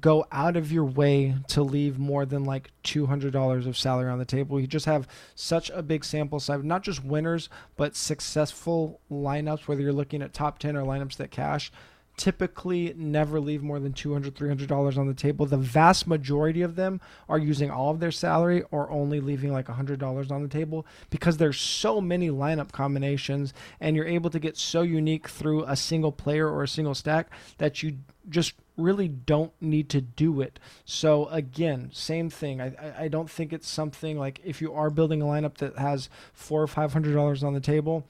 [0.00, 4.24] go out of your way to leave more than like $200 of salary on the
[4.24, 4.60] table.
[4.60, 9.80] You just have such a big sample size, not just winners, but successful lineups, whether
[9.80, 11.70] you're looking at top 10 or lineups that cash.
[12.16, 15.44] Typically, never leave more than $200, $300 on the table.
[15.44, 19.66] The vast majority of them are using all of their salary or only leaving like
[19.66, 24.56] $100 on the table because there's so many lineup combinations and you're able to get
[24.56, 27.98] so unique through a single player or a single stack that you
[28.28, 30.58] just really don't need to do it.
[30.84, 32.60] So again, same thing.
[32.60, 36.10] I, I, don't think it's something like if you are building a lineup that has
[36.32, 38.06] four or five hundred dollars on the table,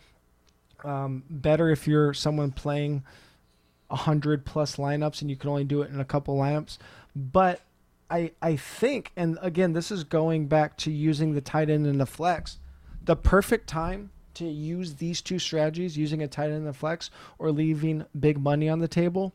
[0.85, 3.05] um, better if you're someone playing
[3.91, 6.79] a hundred plus lineups and you can only do it in a couple lineups.
[7.15, 7.61] But
[8.11, 12.01] I I think, and again, this is going back to using the tight end and
[12.01, 12.59] the flex.
[13.05, 17.11] The perfect time to use these two strategies, using a tight end and the flex,
[17.39, 19.33] or leaving big money on the table,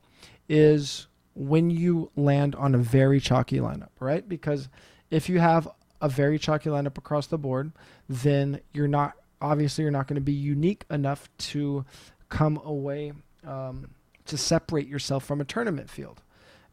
[0.47, 4.27] is when you land on a very chalky lineup, right?
[4.27, 4.69] Because
[5.09, 5.67] if you have
[6.01, 7.71] a very chalky lineup across the board,
[8.09, 11.83] then you're not obviously you're not going to be unique enough to
[12.29, 13.11] come away
[13.45, 13.89] um,
[14.31, 16.21] to separate yourself from a tournament field.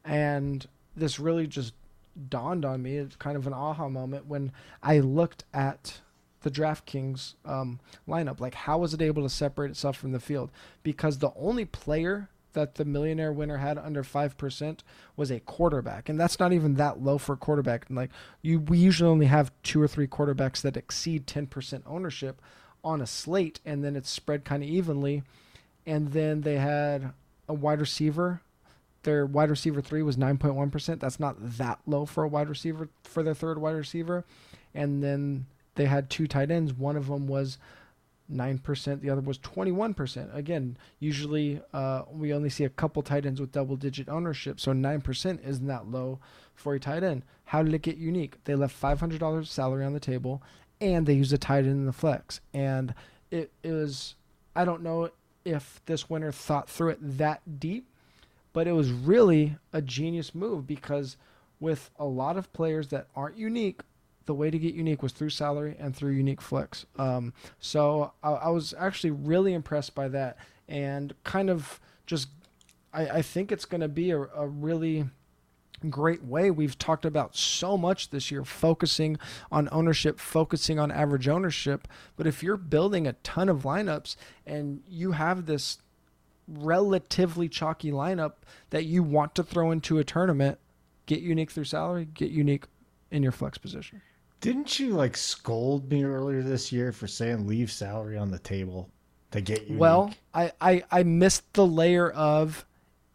[0.04, 1.74] And this really just
[2.28, 2.96] dawned on me.
[2.96, 6.00] It's kind of an aha moment when I looked at
[6.42, 8.38] the DraftKings um, lineup.
[8.38, 10.52] Like, how was it able to separate itself from the field?
[10.84, 14.78] Because the only player that the millionaire winner had under 5%
[15.16, 18.58] was a quarterback and that's not even that low for a quarterback and like you
[18.58, 22.40] we usually only have two or three quarterbacks that exceed 10% ownership
[22.82, 25.22] on a slate and then it's spread kind of evenly
[25.86, 27.12] and then they had
[27.48, 28.42] a wide receiver
[29.04, 33.22] their wide receiver 3 was 9.1% that's not that low for a wide receiver for
[33.22, 34.24] their third wide receiver
[34.74, 35.46] and then
[35.76, 37.58] they had two tight ends one of them was
[38.32, 39.00] 9%.
[39.00, 40.34] The other was 21%.
[40.34, 44.72] Again, usually uh, we only see a couple tight ends with double digit ownership, so
[44.72, 46.18] 9% isn't that low
[46.54, 47.22] for a tight end.
[47.44, 48.36] How did it get unique?
[48.44, 50.42] They left $500 salary on the table
[50.80, 52.40] and they used a tight end in the flex.
[52.52, 52.94] And
[53.30, 54.14] it, it was,
[54.54, 55.10] I don't know
[55.48, 57.88] if this winner thought through it that deep,
[58.52, 61.16] but it was really a genius move because
[61.60, 63.80] with a lot of players that aren't unique,
[64.26, 66.84] the way to get unique was through salary and through unique flex.
[66.98, 70.36] Um, so I, I, was actually really impressed by that
[70.68, 72.28] and kind of just,
[72.92, 75.06] I, I think it's going to be a, a really
[75.86, 76.50] great way.
[76.50, 79.18] We've talked about so much this year, focusing
[79.50, 81.88] on ownership, focusing on average ownership.
[82.16, 84.16] But if you're building a ton of lineups
[84.46, 85.78] and you have this
[86.46, 88.34] relatively chalky lineup
[88.70, 90.58] that you want to throw into a tournament,
[91.06, 92.64] get unique through salary, get unique
[93.10, 94.00] in your flex position.
[94.40, 98.88] Didn't you like scold me earlier this year for saying leave salary on the table
[99.32, 99.76] to get you?
[99.76, 102.64] Well, I, I I missed the layer of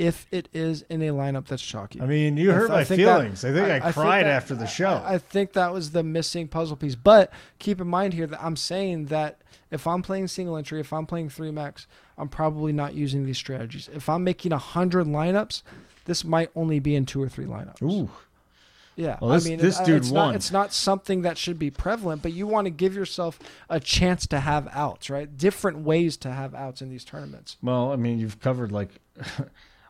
[0.04, 2.02] if it is in a lineup that's chalky.
[2.02, 3.42] I mean, you hurt I, my I feelings.
[3.42, 5.02] That, I think I, I cried think that, after the show.
[5.06, 6.96] I, think that was the missing puzzle piece.
[6.96, 9.40] But keep in mind here that I'm saying that
[9.72, 11.88] if I'm playing single entry, if I'm playing three max,
[12.18, 13.90] I'm probably not using these strategies.
[13.94, 15.62] If I'm making a hundred lineups,
[16.04, 17.82] this might only be in two or three lineups.
[17.82, 18.10] Ooh.
[18.98, 20.28] Yeah, well, this, I mean, this uh, dude it's won.
[20.28, 23.40] Not, it's not something that should be prevalent, but you want to give yourself
[23.70, 25.36] a chance to have outs, right?
[25.36, 27.58] Different ways to have outs in these tournaments.
[27.64, 28.90] Well, I mean, you've covered like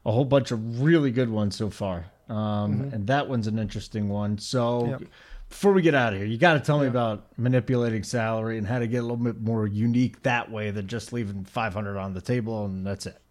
[0.05, 2.93] a whole bunch of really good ones so far, um, mm-hmm.
[2.93, 4.37] and that one's an interesting one.
[4.37, 4.87] So.
[4.87, 5.03] Yep.
[5.49, 8.65] Before we get out of here, you got to tell me about manipulating salary and
[8.65, 12.15] how to get a little bit more unique that way than just leaving 500 on
[12.15, 13.21] the table and that's it.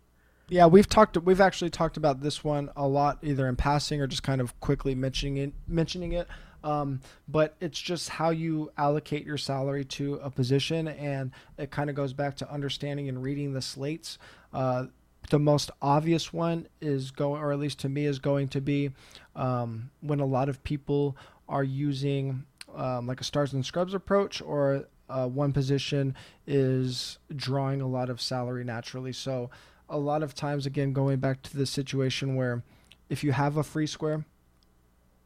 [0.53, 1.17] Yeah, we've talked.
[1.17, 4.61] We've actually talked about this one a lot, either in passing or just kind of
[4.61, 5.53] quickly mentioning it.
[5.67, 6.29] Mentioning it.
[6.63, 11.91] Um, but it's just how you allocate your salary to a position, and it kind
[11.91, 14.19] of goes back to understanding and reading the slates.
[14.53, 14.87] Uh,
[15.33, 18.91] the most obvious one is going, or at least to me, is going to be
[19.35, 21.17] um, when a lot of people
[21.49, 22.45] are using
[22.77, 26.15] um, like a stars and scrubs approach, or uh, one position
[26.47, 29.11] is drawing a lot of salary naturally.
[29.15, 29.49] So
[29.89, 32.63] a lot of times, again, going back to the situation where
[33.09, 34.27] if you have a free square,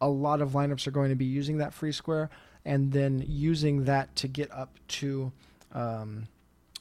[0.00, 2.30] a lot of lineups are going to be using that free square
[2.64, 5.32] and then using that to get up to
[5.72, 6.28] um,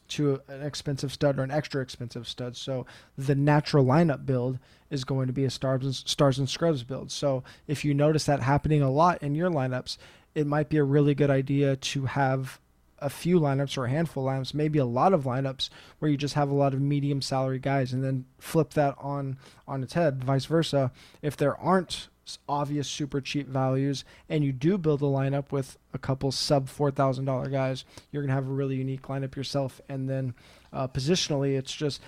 [0.08, 2.56] to an expensive stud or an extra expensive stud.
[2.56, 2.86] So
[3.18, 7.12] the natural lineup build is going to be a stars and, stars and scrubs build.
[7.12, 9.98] So if you notice that happening a lot in your lineups,
[10.34, 12.60] it might be a really good idea to have
[13.00, 16.18] a few lineups or a handful of lineups, maybe a lot of lineups where you
[16.18, 19.38] just have a lot of medium salary guys and then flip that on
[19.68, 20.24] on its head.
[20.24, 20.92] Vice versa,
[21.22, 22.08] if there aren't
[22.50, 27.52] obvious super cheap values and you do build a lineup with a couple sub $4,000
[27.52, 29.80] guys, you're going to have a really unique lineup yourself.
[29.88, 30.34] And then
[30.74, 32.02] uh, positionally, it's just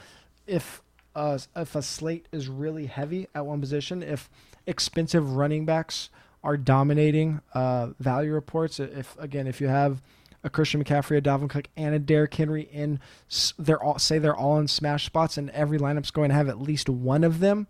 [0.45, 0.81] if
[1.15, 4.29] if a slate is really heavy at one position, if
[4.67, 6.09] expensive running backs
[6.43, 10.01] are dominating uh, value reports, if again, if you have
[10.43, 12.99] a Christian McCaffrey, a Dalvin Cook, and a Derrick Henry in,
[13.57, 16.61] they're all say they're all in smash spots, and every lineup's going to have at
[16.61, 17.67] least one of them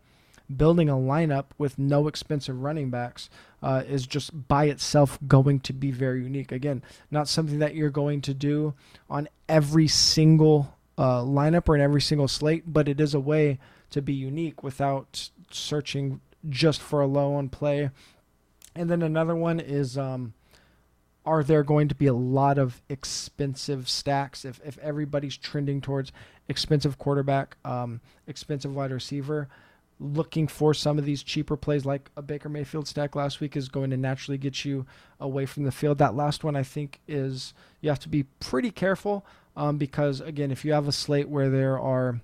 [0.56, 3.30] building a lineup with no expensive running backs
[3.62, 6.52] uh, is just by itself going to be very unique.
[6.52, 8.74] Again, not something that you're going to do
[9.10, 13.60] on every single uh, lineup or in every single slate, but it is a way
[13.90, 17.90] to be unique without searching just for a low on play.
[18.76, 20.34] And then another one is um,
[21.26, 26.12] are there going to be a lot of expensive stacks if, if everybody's trending towards
[26.48, 29.50] expensive quarterback, um, expensive wide receiver?
[30.00, 33.68] Looking for some of these cheaper plays like a Baker Mayfield stack last week is
[33.68, 34.86] going to naturally get you
[35.20, 35.98] away from the field.
[35.98, 39.26] That last one I think is you have to be pretty careful
[39.56, 42.22] um, because again, if you have a slate where there are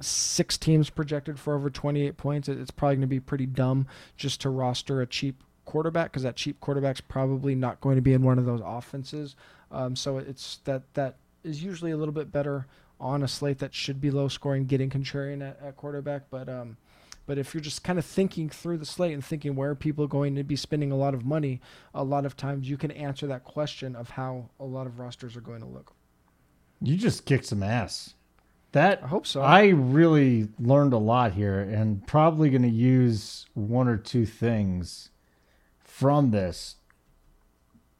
[0.00, 3.86] six teams projected for over 28 points, it's probably going to be pretty dumb
[4.16, 8.12] just to roster a cheap quarterback because that cheap quarterback's probably not going to be
[8.12, 9.36] in one of those offenses.
[9.70, 12.66] Um, so it's that that is usually a little bit better
[12.98, 16.76] on a slate that should be low scoring, getting contrarian at, at quarterback, but um,
[17.26, 20.08] but if you're just kind of thinking through the slate and thinking where people are
[20.08, 21.60] going to be spending a lot of money,
[21.94, 25.36] a lot of times you can answer that question of how a lot of rosters
[25.36, 25.92] are going to look.
[26.80, 28.14] You just kicked some ass.
[28.72, 29.40] That I hope so.
[29.40, 35.10] I really learned a lot here and probably going to use one or two things
[35.78, 36.76] from this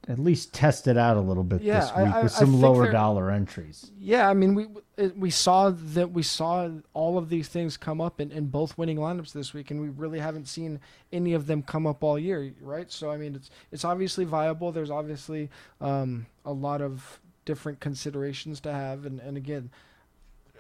[0.09, 2.91] at least test it out a little bit yeah, this week I, with some lower
[2.91, 3.91] dollar entries.
[3.99, 4.67] Yeah, I mean we
[5.15, 8.97] we saw that we saw all of these things come up in, in both winning
[8.97, 10.81] lineups this week, and we really haven't seen
[11.13, 12.91] any of them come up all year, right?
[12.91, 14.73] So I mean it's it's obviously viable.
[14.73, 19.71] There's obviously um, a lot of different considerations to have, and and again,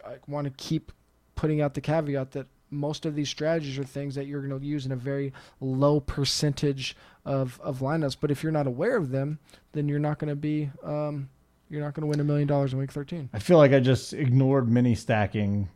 [0.06, 0.92] I want to keep
[1.34, 4.66] putting out the caveat that most of these strategies are things that you're going to
[4.66, 8.16] use in a very low percentage of, of lineups.
[8.20, 9.38] But if you're not aware of them,
[9.72, 11.28] then you're not going to be um,
[11.68, 13.30] you're not going to win a million dollars in week 13.
[13.32, 15.68] I feel like I just ignored mini stacking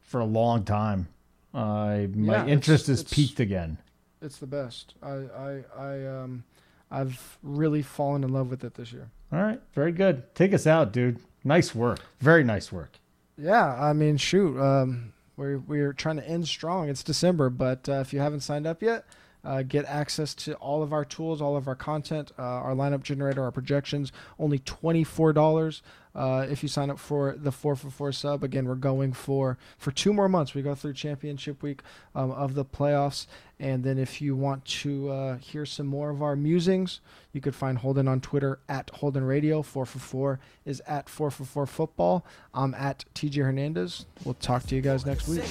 [0.00, 1.08] for a long time.
[1.52, 3.78] Uh, my yeah, interest is piqued again.
[4.22, 4.94] It's the best.
[5.02, 6.44] I I I um
[6.90, 9.08] I've really fallen in love with it this year.
[9.32, 10.34] All right, very good.
[10.34, 11.18] Take us out, dude.
[11.42, 12.00] Nice work.
[12.20, 12.92] Very nice work.
[13.38, 14.60] Yeah, I mean, shoot.
[14.60, 16.88] Um, we're we're trying to end strong.
[16.88, 19.06] It's December, but uh, if you haven't signed up yet,
[19.44, 23.02] uh, get access to all of our tools, all of our content, uh, our lineup
[23.02, 24.12] generator, our projections.
[24.38, 25.82] Only twenty four dollars
[26.14, 28.42] uh, if you sign up for the four for four sub.
[28.42, 30.54] Again, we're going for for two more months.
[30.54, 31.82] We go through championship week
[32.14, 33.26] um, of the playoffs,
[33.58, 37.00] and then if you want to uh, hear some more of our musings,
[37.32, 39.62] you could find Holden on Twitter at Holden Radio.
[39.62, 42.24] Four for four is at four for four football.
[42.54, 44.06] I'm at TJ Hernandez.
[44.24, 45.44] We'll talk to you guys next week.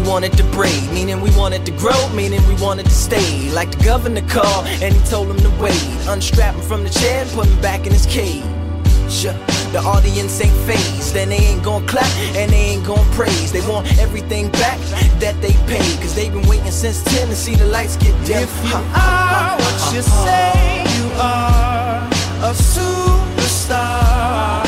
[0.00, 0.36] Most of us don't want it to fade.
[0.36, 3.50] We wanted to breed, meaning we wanted to grow, meaning we wanted to stay.
[3.52, 5.82] Like the governor called, and he told him to wait.
[6.08, 8.42] Unstrap him from the chair and put him back in his cage.
[9.72, 13.52] The audience ain't phased, and they ain't gon' clap, and they ain't gon' praise.
[13.52, 14.78] They want everything back
[15.20, 18.42] that they paid, cause they've been waiting since 10 to see the lights get dim.
[18.42, 22.08] If you are what you say you are,
[22.42, 24.65] a superstar.